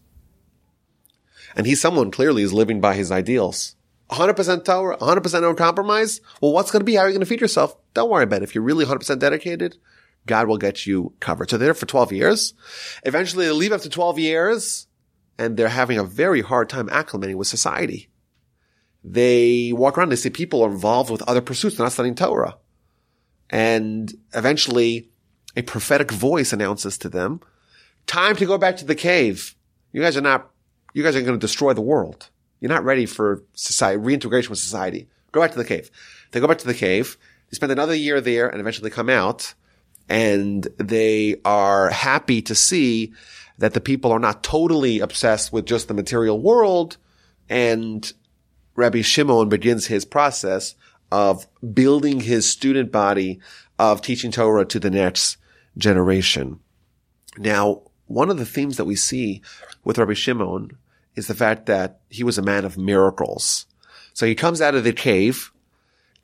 [1.56, 3.76] And he's someone clearly is living by his ideals.
[4.10, 6.20] 100% Torah, 100% no compromise.
[6.40, 6.94] Well, what's going to be?
[6.94, 7.76] How are you going to feed yourself?
[7.94, 8.44] Don't worry about it.
[8.44, 9.76] If you're really 100% dedicated,
[10.26, 11.50] God will get you covered.
[11.50, 12.54] So they're there for 12 years.
[13.04, 14.88] Eventually they leave after 12 years
[15.38, 18.08] and they're having a very hard time acclimating with society.
[19.02, 21.76] They walk around, they see people are involved with other pursuits.
[21.76, 22.58] They're not studying Torah.
[23.48, 25.10] And eventually
[25.56, 27.40] a prophetic voice announces to them,
[28.06, 29.54] time to go back to the cave.
[29.92, 30.50] You guys are not,
[30.94, 32.30] you guys are going to destroy the world.
[32.60, 35.08] You're not ready for society, reintegration with society.
[35.32, 35.90] Go back to the cave.
[36.30, 37.16] They go back to the cave.
[37.50, 39.54] They spend another year there and eventually come out
[40.10, 43.12] and they are happy to see
[43.58, 46.96] that the people are not totally obsessed with just the material world.
[47.48, 48.12] And
[48.74, 50.74] Rabbi Shimon begins his process
[51.12, 53.38] of building his student body
[53.78, 55.36] of teaching Torah to the next
[55.76, 56.60] generation.
[57.38, 59.42] Now, one of the themes that we see
[59.84, 60.76] with Rabbi Shimon
[61.14, 63.66] is the fact that he was a man of miracles.
[64.12, 65.52] So he comes out of the cave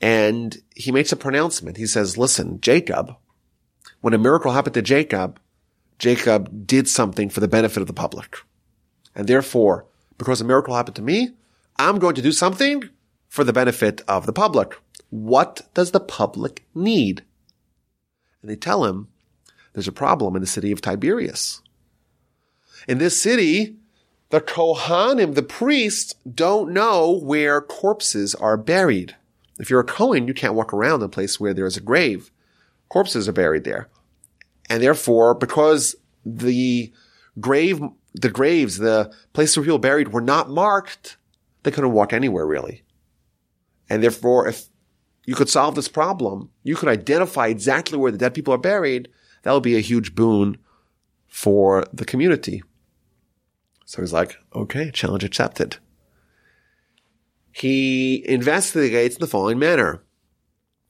[0.01, 1.77] and he makes a pronouncement.
[1.77, 3.17] He says, listen, Jacob,
[4.01, 5.41] when a miracle happened to Jacob,
[5.99, 8.37] Jacob did something for the benefit of the public.
[9.15, 9.87] And therefore,
[10.19, 11.31] because a miracle happened to me,
[11.79, 12.91] I'm going to do something
[13.29, 14.79] for the benefit of the public.
[15.11, 17.25] What does the public need?
[18.43, 19.09] And they tell him
[19.77, 21.61] there's a problem in the city of Tiberias.
[22.89, 23.77] In this city,
[24.31, 29.17] the Kohanim, the priests, don't know where corpses are buried.
[29.59, 32.31] If you're a Kohen, you can't walk around a place where there's a grave.
[32.89, 33.91] Corpses are buried there.
[34.71, 36.91] And therefore, because the
[37.39, 37.79] grave,
[38.15, 41.19] the graves, the places where people buried were not marked,
[41.65, 42.83] they couldn't walk anywhere really.
[43.91, 44.69] And therefore, if
[45.27, 49.11] you could solve this problem, you could identify exactly where the dead people are buried,
[49.47, 50.59] that would be a huge boon
[51.29, 52.65] for the community.
[53.85, 55.77] So he's like, okay, challenge accepted.
[57.53, 60.03] He investigates in the following manner.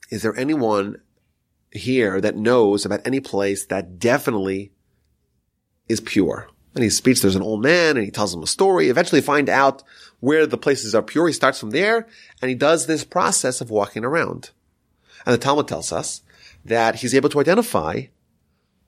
[0.09, 1.03] Is there anyone
[1.71, 4.73] here that knows about any place that definitely
[5.87, 6.49] is pure?
[6.75, 8.89] And he speaks, there's an old man and he tells him a story.
[8.89, 9.83] Eventually find out
[10.21, 11.27] where the places are pure.
[11.27, 12.07] He starts from there
[12.41, 14.53] and he does this process of walking around.
[15.27, 16.23] And the Talmud tells us
[16.65, 18.05] that he's able to identify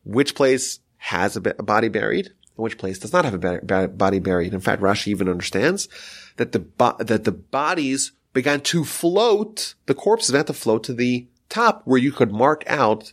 [0.04, 4.52] which place has a body buried and which place does not have a body buried.
[4.52, 5.88] In fact, Rashi even understands
[6.36, 6.66] that the,
[6.98, 11.98] that the bodies began to float, the corpses began to float to the top where
[11.98, 13.12] you could mark out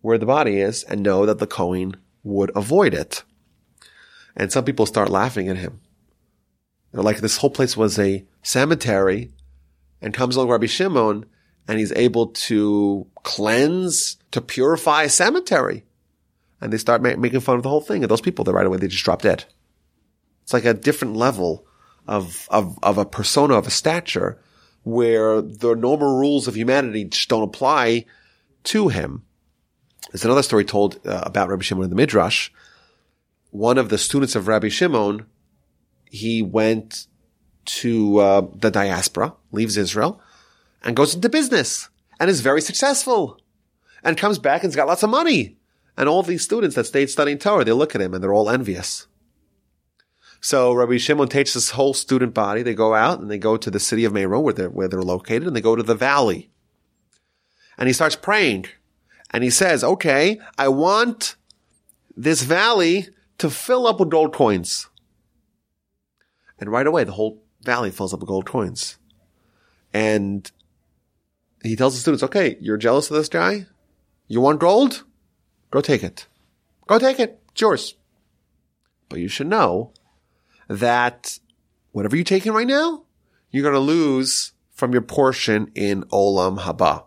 [0.00, 3.24] where the body is and know that the Kohen would avoid it.
[4.36, 5.80] And some people start laughing at him.
[6.92, 9.32] They're like, this whole place was a cemetery
[10.00, 11.26] and comes along Rabbi Shimon
[11.66, 15.83] and he's able to cleanse, to purify a cemetery.
[16.64, 18.02] And they start ma- making fun of the whole thing.
[18.02, 19.44] And those people, they right away, they just drop dead.
[20.42, 21.66] It's like a different level
[22.08, 24.40] of, of, of a persona of a stature
[24.82, 28.06] where the normal rules of humanity just don't apply
[28.64, 29.24] to him.
[30.10, 32.48] There's another story told uh, about Rabbi Shimon in the Midrash.
[33.50, 35.26] One of the students of Rabbi Shimon,
[36.06, 37.08] he went
[37.66, 40.18] to uh, the diaspora, leaves Israel,
[40.82, 43.38] and goes into business and is very successful
[44.02, 45.58] and comes back and's got lots of money.
[45.96, 48.50] And all these students that stayed studying Torah, they look at him and they're all
[48.50, 49.06] envious.
[50.40, 52.62] So Rabbi Shimon takes this whole student body.
[52.62, 55.02] They go out and they go to the city of Meron where they're, where they're
[55.02, 56.50] located and they go to the valley.
[57.78, 58.66] And he starts praying
[59.30, 61.36] and he says, okay, I want
[62.16, 64.88] this valley to fill up with gold coins.
[66.60, 68.98] And right away, the whole valley fills up with gold coins.
[69.92, 70.50] And
[71.62, 73.66] he tells the students, okay, you're jealous of this guy?
[74.28, 75.04] You want gold?
[75.74, 76.28] Go take it.
[76.86, 77.42] Go take it.
[77.50, 77.96] It's yours.
[79.08, 79.92] But you should know
[80.68, 81.40] that
[81.90, 83.06] whatever you're taking right now,
[83.50, 87.06] you're going to lose from your portion in Olam Haba.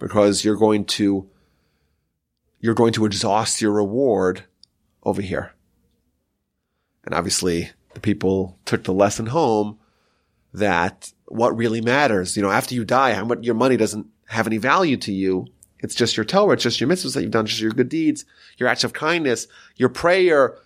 [0.00, 1.30] Because you're going to,
[2.58, 4.46] you're going to exhaust your reward
[5.04, 5.52] over here.
[7.04, 9.78] And obviously the people took the lesson home
[10.52, 14.48] that what really matters, you know, after you die, how much your money doesn't have
[14.48, 15.46] any value to you.
[15.82, 16.54] It's just your Torah.
[16.54, 18.24] It's just your mitzvahs that you've done, just your good deeds,
[18.58, 20.56] your acts of kindness, your prayer,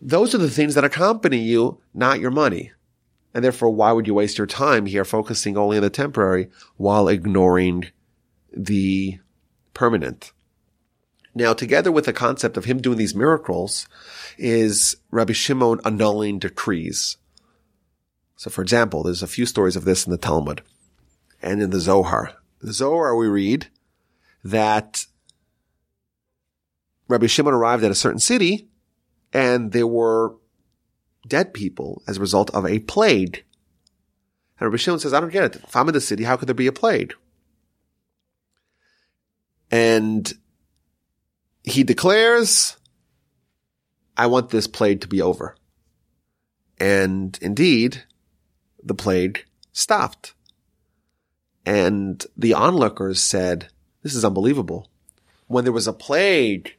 [0.00, 2.72] those are the things that accompany you, not your money.
[3.32, 7.08] And therefore, why would you waste your time here focusing only on the temporary while
[7.08, 7.86] ignoring
[8.52, 9.18] the
[9.72, 10.32] permanent?
[11.34, 13.88] Now, together with the concept of him doing these miracles
[14.38, 17.16] is Rabbi Shimon annulling decrees.
[18.36, 20.62] So, for example, there's a few stories of this in the Talmud
[21.42, 22.34] and in the Zohar.
[22.60, 23.68] The Zohar, we read
[24.44, 25.06] that
[27.08, 28.68] Rabbi Shimon arrived at a certain city
[29.32, 30.36] and there were
[31.26, 33.44] dead people as a result of a plague.
[34.58, 35.62] And Rabbi Shimon says, I don't get it.
[35.64, 37.14] If I'm in the city, how could there be a plague?
[39.70, 40.32] And
[41.64, 42.76] he declares,
[44.16, 45.56] I want this plague to be over.
[46.78, 48.04] And indeed,
[48.82, 50.34] the plague stopped.
[51.66, 53.68] And the onlookers said,
[54.04, 54.86] this is unbelievable.
[55.48, 56.76] When there was a plague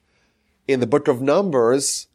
[0.67, 2.07] in the book of Numbers,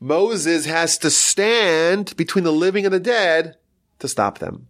[0.00, 3.56] Moses has to stand between the living and the dead
[4.00, 4.66] to stop them.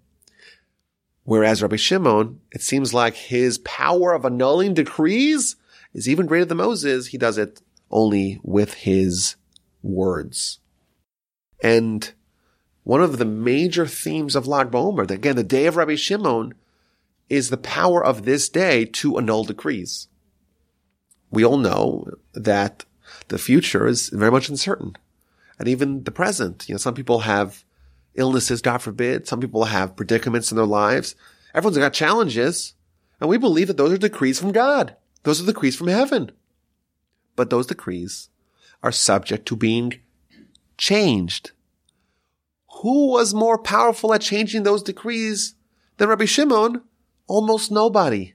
[1.24, 5.57] Whereas Rabbi Shimon, it seems like his power of annulling decrees
[5.93, 7.09] is even greater than Moses.
[7.09, 7.61] He does it
[7.91, 9.36] only with his
[9.82, 10.61] words.
[11.62, 12.12] And
[12.84, 16.55] one of the major themes of Lag BaOmer, again, the day of Rabbi Shimon,
[17.29, 20.09] is the power of this day to annul decrees.
[21.31, 22.85] We all know that
[23.29, 24.97] the future is very much uncertain
[25.59, 26.68] and even the present.
[26.68, 27.64] You know, some people have
[28.14, 29.26] illnesses, God forbid.
[29.26, 31.14] Some people have predicaments in their lives.
[31.55, 32.74] Everyone's got challenges.
[33.20, 34.97] And we believe that those are decrees from God.
[35.24, 36.31] Those are decrees from heaven.
[37.37, 38.29] But those decrees
[38.83, 40.01] are subject to being
[40.76, 41.51] changed.
[42.83, 45.55] Who was more powerful at changing those decrees
[45.97, 46.83] than Rabbi Shimon?
[47.29, 48.35] Almost nobody.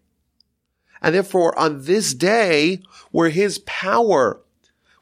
[1.02, 2.82] And therefore, on this day,
[3.12, 4.41] where his power,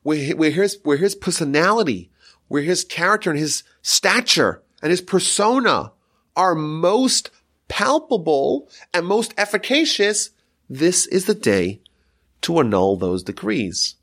[0.02, 2.10] where, his, where his personality,
[2.48, 5.92] where his character and his stature and his persona
[6.36, 7.30] are most
[7.68, 10.32] palpable and most efficacious,
[10.70, 11.82] this is the day
[12.42, 13.96] to annul those decrees.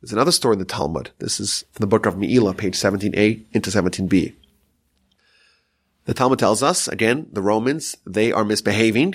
[0.00, 1.10] There's another story in the Talmud.
[1.18, 4.34] This is from the book of Me'ilah, page 17a into 17b.
[6.10, 9.14] The Talmud tells us, again, the Romans, they are misbehaving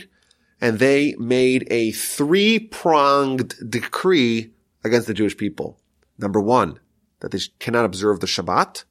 [0.61, 5.77] and they made a three-pronged decree against the Jewish people.
[6.17, 6.79] Number one,
[7.19, 8.85] that they cannot observe the Shabbat.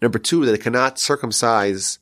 [0.00, 1.98] Number two, that they cannot circumcise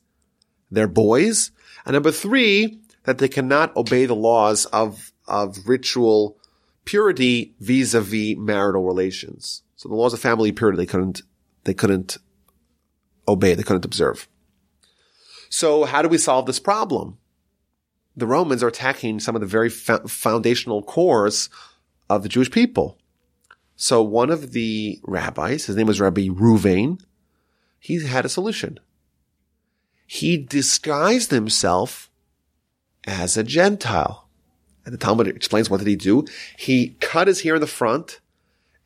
[0.69, 1.49] their boys.
[1.83, 6.37] And number three, that they cannot obey the laws of, of ritual
[6.85, 9.63] purity vis-a-vis marital relations.
[9.77, 11.23] So the laws of family purity, they couldn't,
[11.63, 12.17] they couldn't
[13.27, 14.27] obey, they couldn't observe.
[15.49, 17.17] So how do we solve this problem?
[18.19, 21.49] the Romans are attacking some of the very foundational cores
[22.09, 22.97] of the Jewish people.
[23.75, 27.01] So one of the rabbis, his name was Rabbi Ruvain,
[27.79, 28.79] he had a solution.
[30.05, 32.09] He disguised himself
[33.05, 34.27] as a Gentile.
[34.83, 36.25] And the Talmud explains what did he do?
[36.57, 38.19] He cut his hair in the front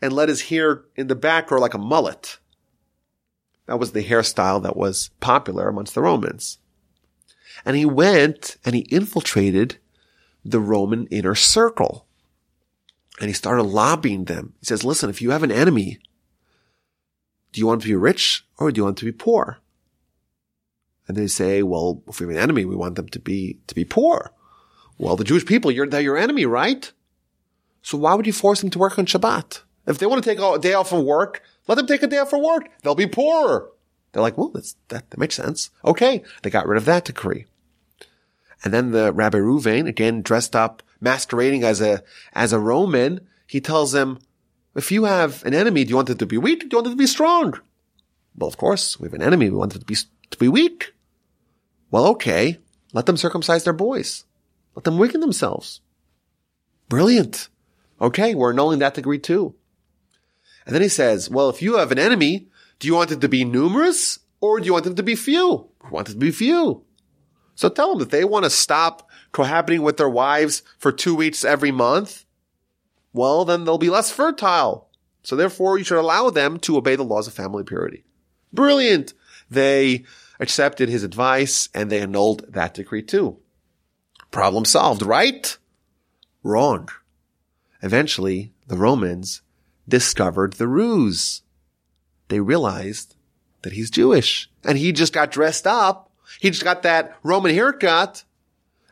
[0.01, 2.38] and let his hair in the back grow like a mullet.
[3.66, 6.57] That was the hairstyle that was popular amongst the Romans.
[7.66, 9.78] And he went and he infiltrated
[10.43, 12.05] the Roman inner circle.
[13.20, 14.53] And he started lobbying them.
[14.59, 15.99] He says, listen, if you have an enemy,
[17.51, 19.59] do you want to be rich or do you want to be poor?
[21.07, 23.76] And they say, well, if we have an enemy, we want them to be, to
[23.76, 24.32] be poor.
[24.97, 26.91] Well, the Jewish people, you're, they're your enemy, right?
[27.82, 29.61] So why would you force them to work on Shabbat?
[29.86, 32.18] If they want to take a day off from work, let them take a day
[32.18, 32.70] off for work.
[32.82, 33.70] They'll be poorer.
[34.11, 35.72] They're like, well, that, that makes sense.
[35.84, 36.24] Okay.
[36.41, 37.45] They got rid of that decree.
[38.64, 42.03] And then the Rabbi Ruvain, again dressed up, masquerading as a,
[42.34, 44.20] as a Roman, he tells them,
[44.76, 46.61] if you have an enemy, do you want it to be weak?
[46.61, 47.59] Do you want it to be strong?
[48.36, 49.49] Well, of course, we have an enemy.
[49.49, 49.95] We want it to be,
[50.32, 50.93] to be weak.
[51.91, 52.57] Well, okay.
[52.93, 54.26] Let them circumcise their boys.
[54.76, 55.82] Let them weaken themselves.
[56.89, 57.49] Brilliant.
[58.01, 58.34] Okay.
[58.34, 59.53] We're annulling that degree too.
[60.66, 62.47] And then he says, well, if you have an enemy,
[62.80, 65.70] do you want it to be numerous or do you want them to be few?
[65.84, 66.84] We want it to be few.
[67.55, 71.45] So tell them that they want to stop cohabiting with their wives for two weeks
[71.45, 72.26] every month.
[73.14, 74.89] Well, then they'll be less fertile.
[75.22, 78.03] So therefore you should allow them to obey the laws of family purity.
[78.51, 79.14] Brilliant.
[79.49, 80.03] They
[80.39, 83.38] accepted his advice and they annulled that decree too.
[84.32, 85.57] Problem solved, right?
[86.41, 86.89] Wrong.
[87.82, 89.41] Eventually, the Romans
[89.88, 91.41] discovered the ruse.
[92.29, 93.15] They realized
[93.61, 96.09] that he's Jewish and he just got dressed up
[96.39, 98.23] he just got that Roman haircut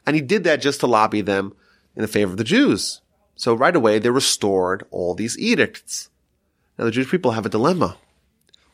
[0.06, 1.54] and he did that just to lobby them
[1.96, 3.02] in the favor of the Jews.
[3.36, 6.10] So right away they restored all these edicts.
[6.78, 7.98] Now the Jewish people have a dilemma.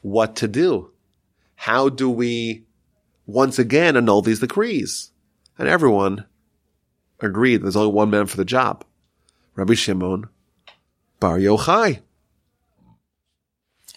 [0.01, 0.91] What to do?
[1.55, 2.65] How do we
[3.25, 5.11] once again annul these decrees?
[5.57, 6.25] And everyone
[7.19, 8.85] agreed there's only one man for the job.
[9.55, 10.29] Rabbi Shimon
[11.19, 12.01] Bar Yochai.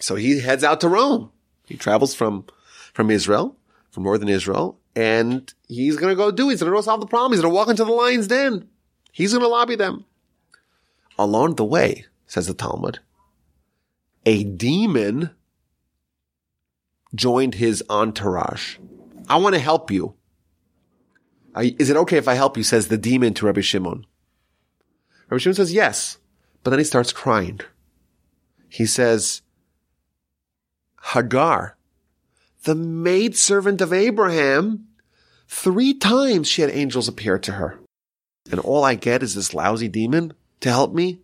[0.01, 1.31] So he heads out to Rome.
[1.65, 2.45] He travels from,
[2.93, 3.55] from Israel
[3.91, 6.47] from northern Israel, and he's going to go do.
[6.47, 6.53] it.
[6.53, 7.33] He's going to go solve the problem.
[7.33, 8.67] He's going to walk into the lion's den.
[9.11, 10.05] He's going to lobby them.
[11.19, 12.99] Along the way, says the Talmud,
[14.25, 15.31] a demon
[17.13, 18.77] joined his entourage.
[19.27, 20.15] I want to help you.
[21.57, 22.63] Is it okay if I help you?
[22.63, 24.05] Says the demon to Rabbi Shimon.
[25.29, 26.17] Rabbi Shimon says yes,
[26.63, 27.59] but then he starts crying.
[28.69, 29.41] He says,
[31.01, 31.77] Hagar,
[32.63, 34.87] the maidservant of Abraham,
[35.47, 37.79] three times she had angels appear to her.
[38.49, 41.19] And all I get is this lousy demon to help me?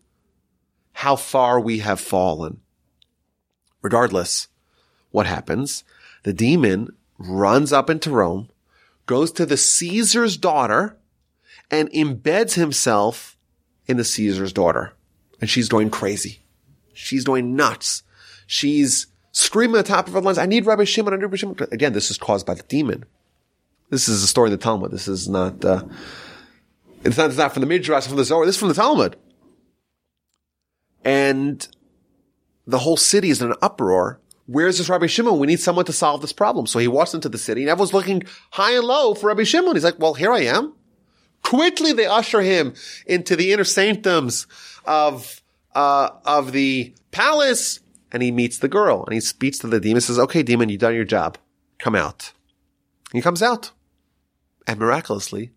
[0.93, 2.61] How far we have fallen.
[3.81, 4.47] Regardless,
[5.11, 5.83] what happens?
[6.23, 8.49] The demon runs up into Rome,
[9.05, 10.97] goes to the Caesar's daughter,
[11.69, 13.37] and embeds himself
[13.85, 14.93] in the Caesar's daughter.
[15.39, 16.41] And she's going crazy.
[16.93, 18.03] She's going nuts.
[18.47, 19.07] She's
[19.37, 21.57] screaming at the top of her lungs, I need Rabbi Shimon, I need Rabbi Shimon.
[21.71, 23.05] Again, this is caused by the demon.
[23.89, 24.91] This is a story in the Talmud.
[24.91, 25.83] This is not, uh,
[27.03, 28.45] it's not, it's not from the Midrash, from the Zohar.
[28.45, 29.15] This is from the Talmud.
[31.05, 31.65] And
[32.65, 35.39] the whole city is in an uproar where's this Rabbi Shimon?
[35.39, 36.65] We need someone to solve this problem.
[36.65, 39.75] So he walks into the city and everyone's looking high and low for Rabbi Shimon.
[39.75, 40.73] He's like, well, here I am.
[41.43, 42.73] Quickly they usher him
[43.05, 44.47] into the inner sanctums
[44.85, 45.41] of,
[45.75, 47.81] uh, of the palace
[48.11, 50.81] and he meets the girl and he speaks to the demon says, okay, demon, you've
[50.81, 51.37] done your job.
[51.79, 52.33] Come out.
[53.11, 53.71] He comes out
[54.65, 55.51] and miraculously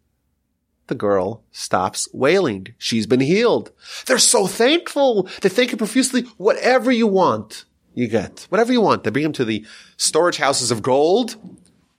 [0.90, 2.74] the girl stops wailing.
[2.76, 3.72] She's been healed.
[4.07, 5.28] They're so thankful.
[5.40, 6.22] They thank you profusely.
[6.36, 8.46] Whatever you want, you get.
[8.51, 9.05] Whatever you want.
[9.05, 9.64] They bring him to the
[9.96, 11.36] storage houses of gold.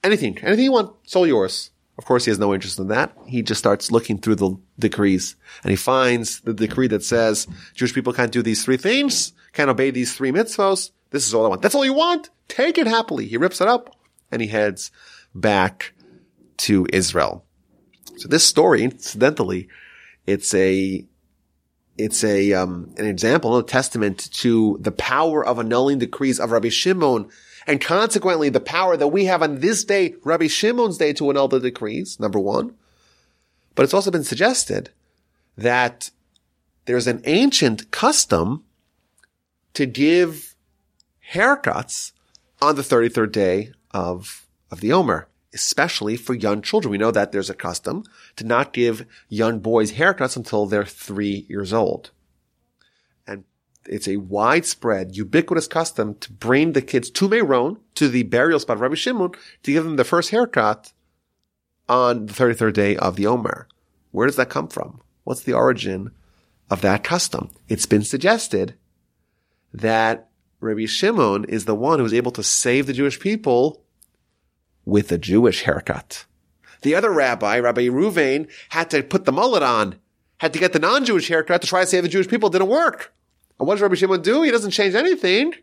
[0.03, 0.37] Anything.
[0.43, 0.93] Anything you want.
[1.03, 1.71] It's all yours.
[1.97, 3.15] Of course, he has no interest in that.
[3.27, 7.93] He just starts looking through the decrees and he finds the decree that says Jewish
[7.93, 10.91] people can't do these three things, can't obey these three mitzvahs.
[11.09, 11.61] This is all I want.
[11.61, 12.29] That's all you want?
[12.47, 13.27] Take it happily.
[13.27, 13.95] He rips it up
[14.31, 14.91] and he heads
[15.35, 15.93] back
[16.57, 17.45] to Israel.
[18.17, 19.67] So this story, incidentally,
[20.25, 21.05] it's a
[21.97, 26.69] it's a um, an example, a testament to the power of annulling decrees of Rabbi
[26.69, 27.29] Shimon
[27.67, 31.47] and consequently, the power that we have on this day, Rabbi Shimon's day, to annul
[31.47, 32.75] the decrees, number one.
[33.75, 34.89] But it's also been suggested
[35.57, 36.09] that
[36.85, 38.63] there's an ancient custom
[39.73, 40.55] to give
[41.33, 42.11] haircuts
[42.61, 46.91] on the 33rd day of, of the Omer, especially for young children.
[46.91, 48.03] We know that there's a custom
[48.35, 52.11] to not give young boys haircuts until they're three years old
[53.25, 53.43] And
[53.85, 58.77] it's a widespread, ubiquitous custom to bring the kids to Meron, to the burial spot
[58.77, 59.31] of Rabbi Shimon,
[59.63, 60.93] to give them the first haircut
[61.89, 63.67] on the 33rd day of the Omer.
[64.11, 65.01] Where does that come from?
[65.23, 66.11] What's the origin
[66.69, 67.49] of that custom?
[67.67, 68.75] It's been suggested
[69.73, 73.83] that Rabbi Shimon is the one who was able to save the Jewish people
[74.85, 76.25] with a Jewish haircut.
[76.81, 79.95] The other rabbi, Rabbi Ruvain, had to put the mullet on,
[80.39, 82.49] had to get the non-Jewish haircut to try to save the Jewish people.
[82.49, 83.13] It didn't work.
[83.59, 84.41] And what does Rabbi Shimon do?
[84.41, 85.53] He doesn't change anything.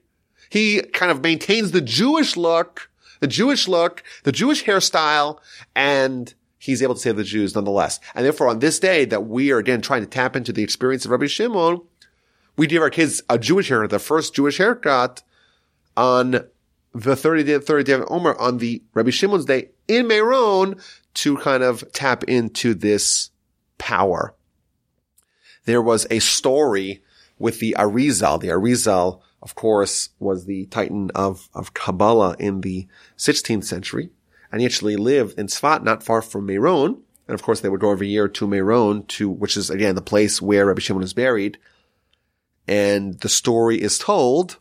[0.51, 2.89] He kind of maintains the Jewish look,
[3.21, 5.41] the Jewish look, the Jewish hairstyle,
[5.75, 7.99] and he's able to save the Jews nonetheless.
[8.15, 11.05] And therefore, on this day that we are again trying to tap into the experience
[11.05, 11.83] of Rabbi Shimon,
[12.59, 15.23] we give our kids a Jewish haircut, the first Jewish haircut
[15.97, 16.45] on
[16.93, 20.77] the 30 day, 30 day of Omer on the Rabbi Shimon's day in Meron
[21.15, 23.31] to kind of tap into this
[23.79, 24.35] power.
[25.65, 27.03] There was a story
[27.39, 28.41] with the Arizal.
[28.41, 34.11] The Arizal, of course, was the titan of, of Kabbalah in the 16th century.
[34.51, 37.03] And he actually lived in Tzfat, not far from Meron.
[37.29, 40.03] And of course, they would go every year to Meron to, which is again the
[40.03, 41.59] place where Rabbi Shimon is buried.
[42.69, 44.59] And the story is told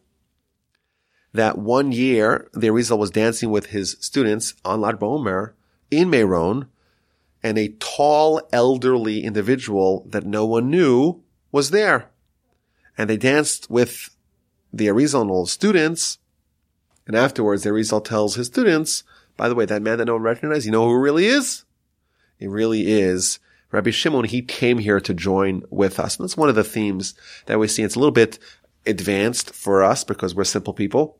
[1.33, 5.53] that one year the Arizal was dancing with his students on Lag BaOmer
[5.91, 6.67] in Meron,
[7.43, 12.09] and a tall elderly individual that no one knew was there
[12.97, 14.15] and they danced with
[14.73, 16.17] the Arizal all the students.
[17.05, 19.03] And afterwards, the Arizal tells his students,
[19.37, 21.63] by the way, that man that no one recognized, you know who he really is?
[22.39, 23.39] It really is
[23.77, 24.25] Rabbi Shimon.
[24.25, 26.17] He came here to join with us.
[26.17, 27.13] And that's one of the themes
[27.45, 27.83] that we see.
[27.83, 28.39] It's a little bit
[28.87, 31.19] advanced for us because we're simple people.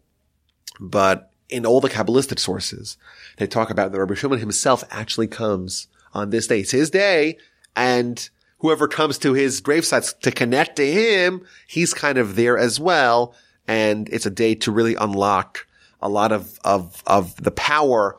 [0.80, 2.98] But in all the Kabbalistic sources,
[3.38, 6.62] they talk about that Rabbi Shimon himself actually comes on this day.
[6.62, 7.38] It's his day
[7.76, 8.28] and
[8.58, 13.36] whoever comes to his gravesite to connect to him, he's kind of there as well.
[13.68, 15.68] And it's a day to really unlock
[16.02, 18.18] a lot of, of, of the power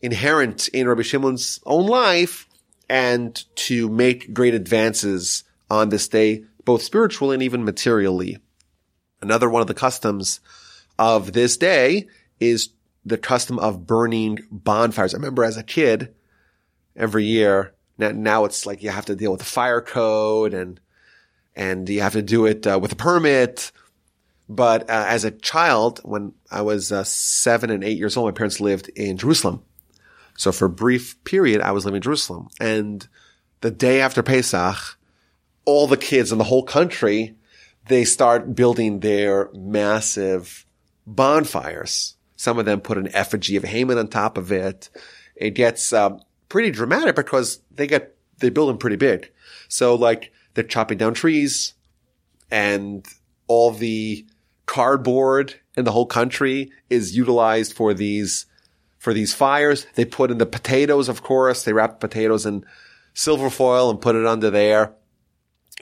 [0.00, 2.46] inherent in Rabbi Shimon's own life
[2.88, 8.38] and to make great advances on this day, both spiritually and even materially.
[9.20, 10.40] Another one of the customs
[10.98, 12.06] of this day
[12.40, 12.70] is
[13.04, 15.14] the custom of burning bonfires.
[15.14, 16.14] I remember as a kid,
[16.96, 20.80] every year, now, now it's like you have to deal with the fire code and,
[21.54, 23.72] and you have to do it uh, with a permit.
[24.48, 28.32] But uh, as a child, when I was uh, seven and eight years old, my
[28.32, 29.62] parents lived in Jerusalem.
[30.36, 32.48] So for a brief period, I was living in Jerusalem.
[32.60, 33.06] And
[33.60, 34.98] the day after Pesach,
[35.64, 37.34] all the kids in the whole country,
[37.86, 40.66] they start building their massive
[41.06, 42.16] bonfires.
[42.36, 44.90] Some of them put an effigy of Haman on top of it.
[45.36, 49.30] It gets um, pretty dramatic because they get, they build them pretty big.
[49.68, 51.74] So like they're chopping down trees
[52.50, 53.06] and
[53.46, 54.26] all the
[54.66, 58.46] cardboard in the whole country is utilized for these,
[59.04, 59.86] for these fires.
[59.96, 61.62] They put in the potatoes, of course.
[61.62, 62.64] They wrap potatoes in
[63.12, 64.94] silver foil and put it under there.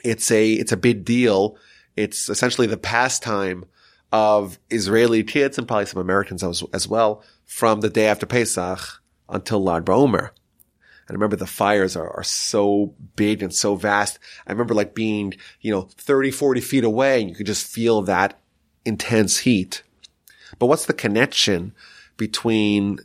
[0.03, 1.57] It's a, it's a big deal.
[1.95, 3.63] It's essentially the pastime
[4.11, 9.01] of Israeli kids and probably some Americans as, as well from the day after Pesach
[9.29, 10.31] until Lag BaOmer.
[11.09, 14.19] I remember the fires are, are so big and so vast.
[14.45, 18.01] I remember like being, you know, 30, 40 feet away and you could just feel
[18.01, 18.41] that
[18.83, 19.81] intense heat.
[20.59, 21.73] But what's the connection
[22.17, 22.99] between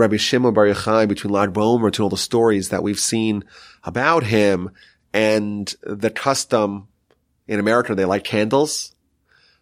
[0.00, 3.44] Rabbi Shimon Bar Yochai, between Lag BaOmer, between all the stories that we've seen
[3.84, 4.70] about him
[5.12, 6.88] and the custom
[7.46, 8.94] in America, they light candles,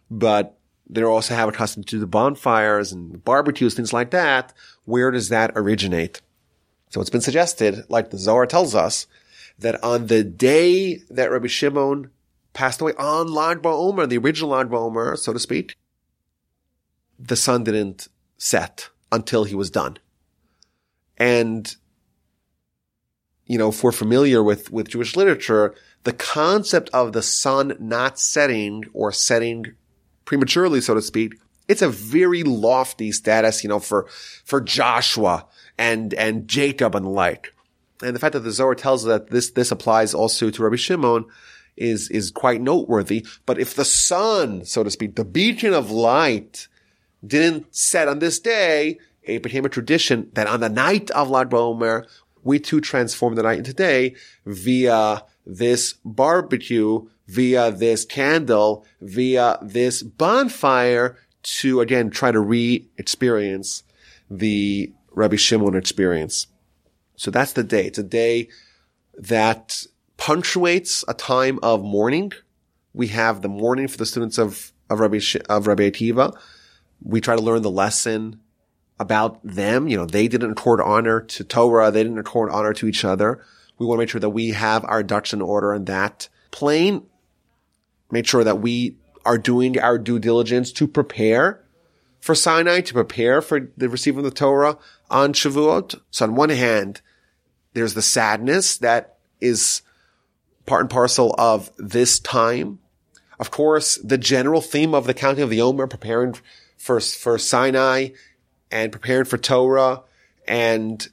[0.09, 0.57] but
[0.89, 4.53] they also have a custom to the bonfires and barbecues, things like that.
[4.85, 6.21] Where does that originate?
[6.89, 9.07] So it's been suggested, like the Zohar tells us,
[9.59, 12.11] that on the day that Rabbi Shimon
[12.53, 15.75] passed away on Lag BaOmer, the original Lag BaOmer, so to speak,
[17.19, 19.97] the sun didn't set until he was done.
[21.19, 21.75] And,
[23.45, 28.17] you know, if we're familiar with, with Jewish literature, the concept of the sun not
[28.17, 29.75] setting or setting
[30.25, 34.07] prematurely, so to speak, it's a very lofty status, you know, for,
[34.43, 35.45] for Joshua
[35.77, 37.53] and, and Jacob and the like.
[38.01, 40.77] And the fact that the Zohar tells us that this, this applies also to Rabbi
[40.77, 41.25] Shimon
[41.75, 43.25] is, is quite noteworthy.
[43.45, 46.67] But if the sun, so to speak, the beacon of light
[47.25, 48.97] didn't set on this day,
[49.29, 52.07] it became a tradition that on the night of Lag BaOmer,
[52.43, 54.15] we too transform the night into day
[54.45, 63.83] via this barbecue, via this candle, via this bonfire to again try to re-experience
[64.29, 66.47] the Rabbi Shimon experience.
[67.15, 67.85] So that's the day.
[67.87, 68.49] It's a day
[69.17, 69.85] that
[70.17, 72.31] punctuates a time of mourning.
[72.93, 75.19] We have the mourning for the students of, of Rabbi,
[75.49, 76.37] of Rabbi Akiva.
[77.01, 78.39] We try to learn the lesson
[78.99, 79.87] about them.
[79.87, 81.91] You know, they didn't accord honor to Torah.
[81.91, 83.43] They didn't accord honor to each other.
[83.77, 87.03] We want to make sure that we have our ducks in order in that plane.
[88.11, 91.63] Make sure that we are doing our due diligence to prepare
[92.19, 94.77] for Sinai, to prepare for the receiving of the Torah
[95.09, 96.01] on Shavuot.
[96.11, 97.01] So on one hand,
[97.73, 99.81] there's the sadness that is
[100.65, 102.79] part and parcel of this time.
[103.39, 106.35] Of course, the general theme of the counting of the Omer, preparing
[106.77, 108.09] for, for Sinai
[108.71, 110.01] and preparing for Torah
[110.47, 111.07] and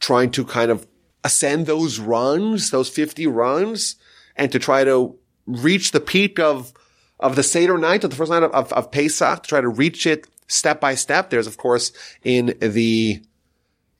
[0.00, 0.86] trying to kind of
[1.24, 3.96] ascend those runs, those 50 runs,
[4.36, 6.72] and to try to reach the peak of,
[7.18, 9.68] of the Seder night, of the first night of, of, of Pesach, to try to
[9.68, 11.30] reach it step by step.
[11.30, 11.92] There's, of course,
[12.22, 13.22] in the,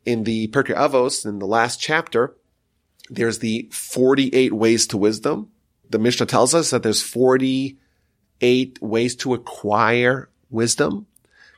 [0.04, 2.34] in the Pirkei Avos, in the last chapter,
[3.10, 5.50] there's the 48 ways to wisdom.
[5.90, 11.06] The Mishnah tells us that there's 48 ways to acquire wisdom.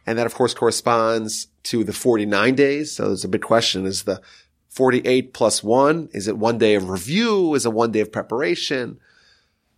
[0.06, 2.92] And that, of course, corresponds to the 49 days.
[2.92, 3.86] So there's a big question.
[3.86, 4.20] Is the
[4.68, 6.08] 48 plus one?
[6.12, 7.54] Is it one day of review?
[7.54, 8.98] Is it one day of preparation?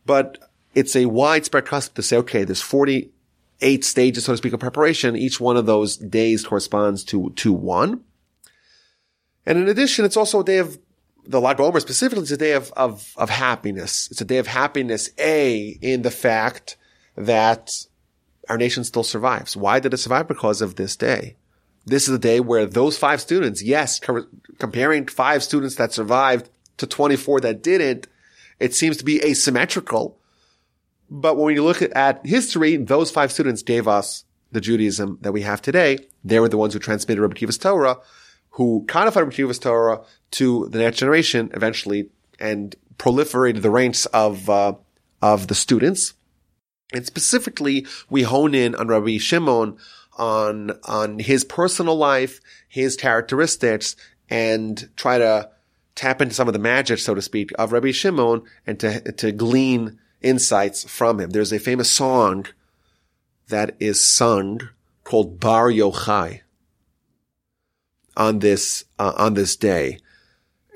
[0.07, 0.39] But
[0.75, 5.17] it's a widespread custom to say, okay, there's 48 stages, so to speak, of preparation.
[5.17, 8.03] Each one of those days corresponds to, to one.
[9.45, 10.79] And in addition, it's also a day of
[11.25, 14.09] the Lag BaOmer specifically is a day of, of, of happiness.
[14.11, 16.77] It's a day of happiness, A, in the fact
[17.17, 17.87] that
[18.49, 19.57] our nation still survives.
[19.57, 20.29] Why did it survive?
[20.29, 21.37] Because of this day.
[21.85, 24.27] This is a day where those five students, yes, co-
[24.59, 28.07] comparing five students that survived to 24 that didn't,
[28.61, 30.19] it seems to be asymmetrical.
[31.11, 35.43] But when you look at history, those five students gave us the Judaism that we
[35.43, 35.99] have today.
[36.25, 37.99] They were the ones who transmitted Rabbi Akiva's Torah
[38.53, 44.75] who codified Akiva's Torah to the next generation eventually and proliferated the ranks of, uh,
[45.21, 46.15] of the students.
[46.93, 49.77] And specifically, we hone in on Rabbi Shimon
[50.19, 53.97] on, on his personal life, his characteristics,
[54.29, 55.51] and try to
[55.95, 59.33] tap into some of the magic, so to speak, of Rabbi Shimon and to, to
[59.33, 61.31] glean insights from him.
[61.31, 62.47] There's a famous song
[63.49, 64.69] that is sung
[65.05, 66.41] called Bar Yochai
[68.17, 69.99] on this uh, on this day.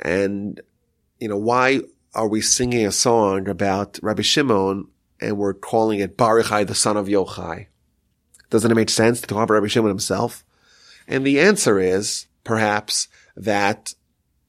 [0.02, 0.60] And
[1.18, 1.80] you know, why
[2.14, 4.88] are we singing a song about Rabbi Shimon
[5.20, 7.66] and we're calling it Bar Yochai, the son of Yochai?
[8.50, 10.44] Doesn't it make sense to talk about Rabbi Shimon himself?
[11.08, 13.94] And the answer is perhaps that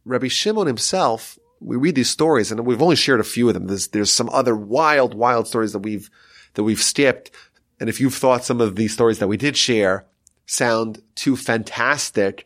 [0.05, 3.67] Rabbi Shimon himself, we read these stories and we've only shared a few of them.
[3.67, 6.09] There's, there's some other wild, wild stories that we've,
[6.53, 7.31] that we've skipped.
[7.79, 10.05] And if you've thought some of these stories that we did share
[10.45, 12.45] sound too fantastic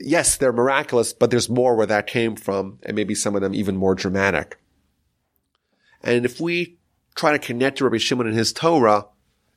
[0.00, 3.54] yes, they're miraculous, but there's more where that came from, and maybe some of them
[3.54, 4.58] even more dramatic.
[6.02, 6.78] And if we
[7.16, 9.06] try to connect to Rabbi Shimon and his Torah,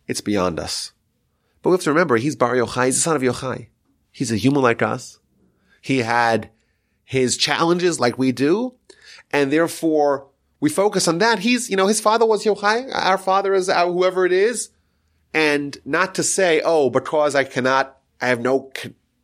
[0.08, 0.94] it's beyond us.
[1.62, 3.68] But we have to remember, he's Bar Yochai, he's the son of Yochai.
[4.12, 5.20] He's a human like us.
[5.82, 6.50] He had
[7.04, 8.76] his challenges like we do,
[9.32, 10.28] and therefore
[10.60, 11.40] we focus on that.
[11.40, 14.70] He's, you know, his father was Yochai, our father is our, whoever it is,
[15.34, 18.72] and not to say, oh, because I cannot, I have no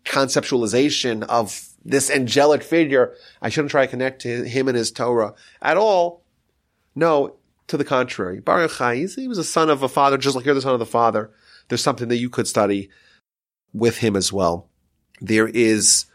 [0.05, 3.13] conceptualization of this angelic figure.
[3.41, 6.23] I shouldn't try to connect to him and his Torah at all.
[6.95, 7.35] No,
[7.67, 8.39] to the contrary.
[8.39, 10.79] Bar Yochai, he was a son of a father, just like you're the son of
[10.79, 11.31] the father.
[11.67, 12.89] there's something that you could study
[13.73, 14.69] with him as well.
[15.21, 16.05] There is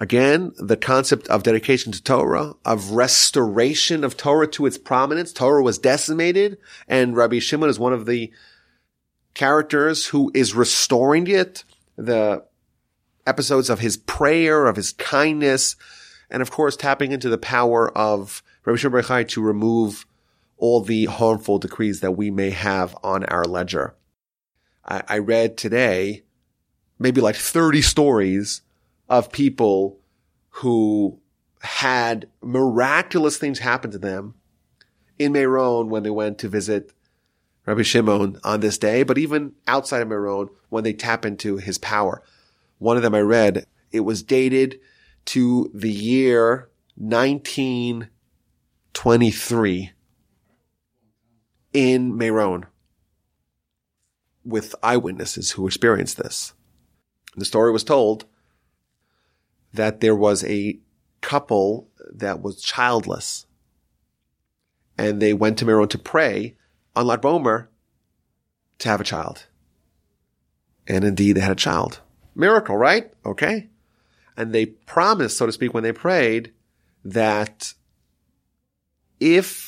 [0.00, 5.32] Again, the concept of dedication to Torah, of restoration of Torah to its prominence.
[5.32, 8.30] Torah was decimated and Rabbi Shimon is one of the
[9.34, 11.64] characters who is restoring it.
[11.96, 12.44] The
[13.26, 15.74] episodes of his prayer, of his kindness,
[16.30, 20.06] and of course tapping into the power of Rabbi Shimon Bar to remove
[20.58, 23.94] all the harmful decrees that we may have on our ledger.
[24.84, 26.24] I, I read today
[26.98, 28.62] maybe like 30 stories
[29.08, 29.98] of people
[30.50, 31.20] who
[31.60, 34.34] had miraculous things happen to them
[35.18, 36.92] in Meron when they went to visit
[37.66, 41.78] Rabbi Shimon on this day, but even outside of Meron when they tap into his
[41.78, 42.22] power.
[42.78, 44.80] One of them I read, it was dated
[45.26, 49.92] to the year 1923
[51.72, 52.66] in Meron
[54.44, 56.52] with eyewitnesses who experienced this.
[57.36, 58.24] The story was told
[59.72, 60.78] that there was a
[61.20, 63.46] couple that was childless
[64.96, 66.56] and they went to Meron to pray
[66.96, 67.68] on Lag BaOmer
[68.78, 69.46] to have a child.
[70.86, 72.00] And indeed they had a child.
[72.34, 73.12] Miracle, right?
[73.24, 73.68] Okay.
[74.36, 76.52] And they promised, so to speak, when they prayed
[77.04, 77.74] that
[79.20, 79.67] if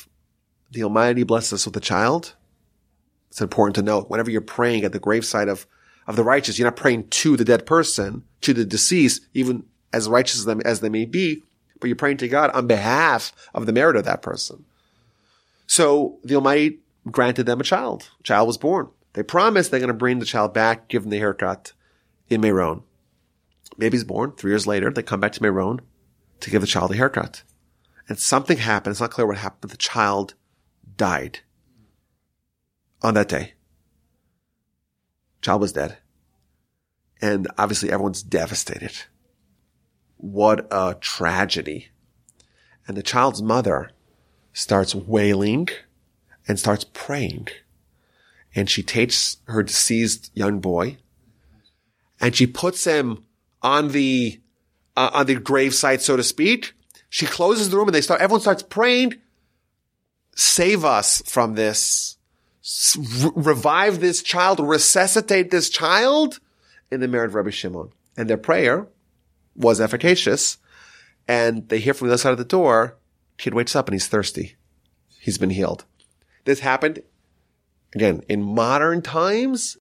[0.71, 2.35] the Almighty blesses us with a child,
[3.31, 5.67] it's important to note whenever you're praying at the graveside of,
[6.07, 10.09] of the righteous, you're not praying to the dead person, to the deceased, even as
[10.09, 11.43] righteous as, them, as they may be,
[11.81, 14.65] but you're praying to God on behalf of the merit of that person.
[15.67, 18.11] So the Almighty granted them a child.
[18.23, 18.89] Child was born.
[19.13, 21.73] They promised they're going to bring the child back, give him the haircut
[22.29, 22.83] in Meron.
[23.79, 24.33] Baby's born.
[24.33, 25.81] Three years later, they come back to Meron
[26.41, 27.43] to give the child a haircut.
[28.09, 28.93] And something happened.
[28.93, 30.35] It's not clear what happened, but the child
[31.01, 31.41] died
[33.01, 33.55] on that day.
[35.41, 35.97] Child was dead.
[37.23, 38.93] And obviously everyone's devastated.
[40.19, 41.89] What a tragedy.
[42.87, 43.93] And the child's mother
[44.53, 45.69] starts wailing
[46.47, 47.49] and starts praying.
[48.55, 50.99] And she takes her deceased young boy
[52.21, 53.25] and she puts him
[53.63, 54.39] on the,
[54.99, 56.75] uh, on the grave site, so to speak.
[57.09, 59.15] She closes the room and they start, everyone starts praying.
[60.41, 62.17] Save us from this.
[63.35, 66.41] revive this child, resuscitate this child
[66.91, 67.91] in the merit of Rabbi Shimon.
[68.17, 68.87] And their prayer
[69.55, 70.57] was efficacious.
[71.29, 72.97] And they hear from the other side of the door,
[73.37, 74.57] kid wakes up and he's thirsty.
[75.21, 75.85] He's been healed.
[76.47, 77.03] This happened
[77.95, 79.77] again in modern times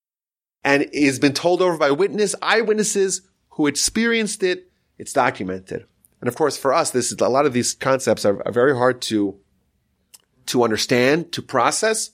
[0.65, 4.69] and has been told over by witness, eyewitnesses who experienced it.
[4.97, 5.85] It's documented.
[6.19, 8.75] And of course, for us, this is a lot of these concepts are, are very
[8.75, 9.39] hard to,
[10.49, 12.11] to understand, to process.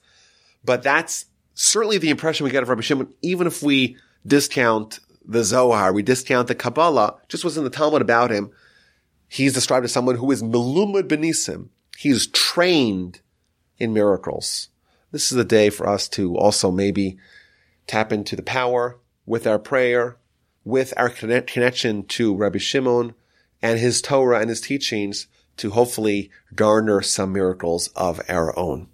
[0.63, 5.43] But that's certainly the impression we get of Rabbi Shimon, even if we discount the
[5.43, 8.51] Zohar, we discount the Kabbalah, just what's in the Talmud about him.
[9.27, 11.69] He's described as someone who is melumad benisim.
[11.97, 13.21] He's trained
[13.77, 14.69] in miracles.
[15.11, 17.17] This is a day for us to also maybe
[17.87, 20.17] tap into the power with our prayer,
[20.63, 23.15] with our connection to Rabbi Shimon
[23.61, 25.27] and his Torah and his teachings
[25.57, 28.87] to hopefully garner some miracles of our own.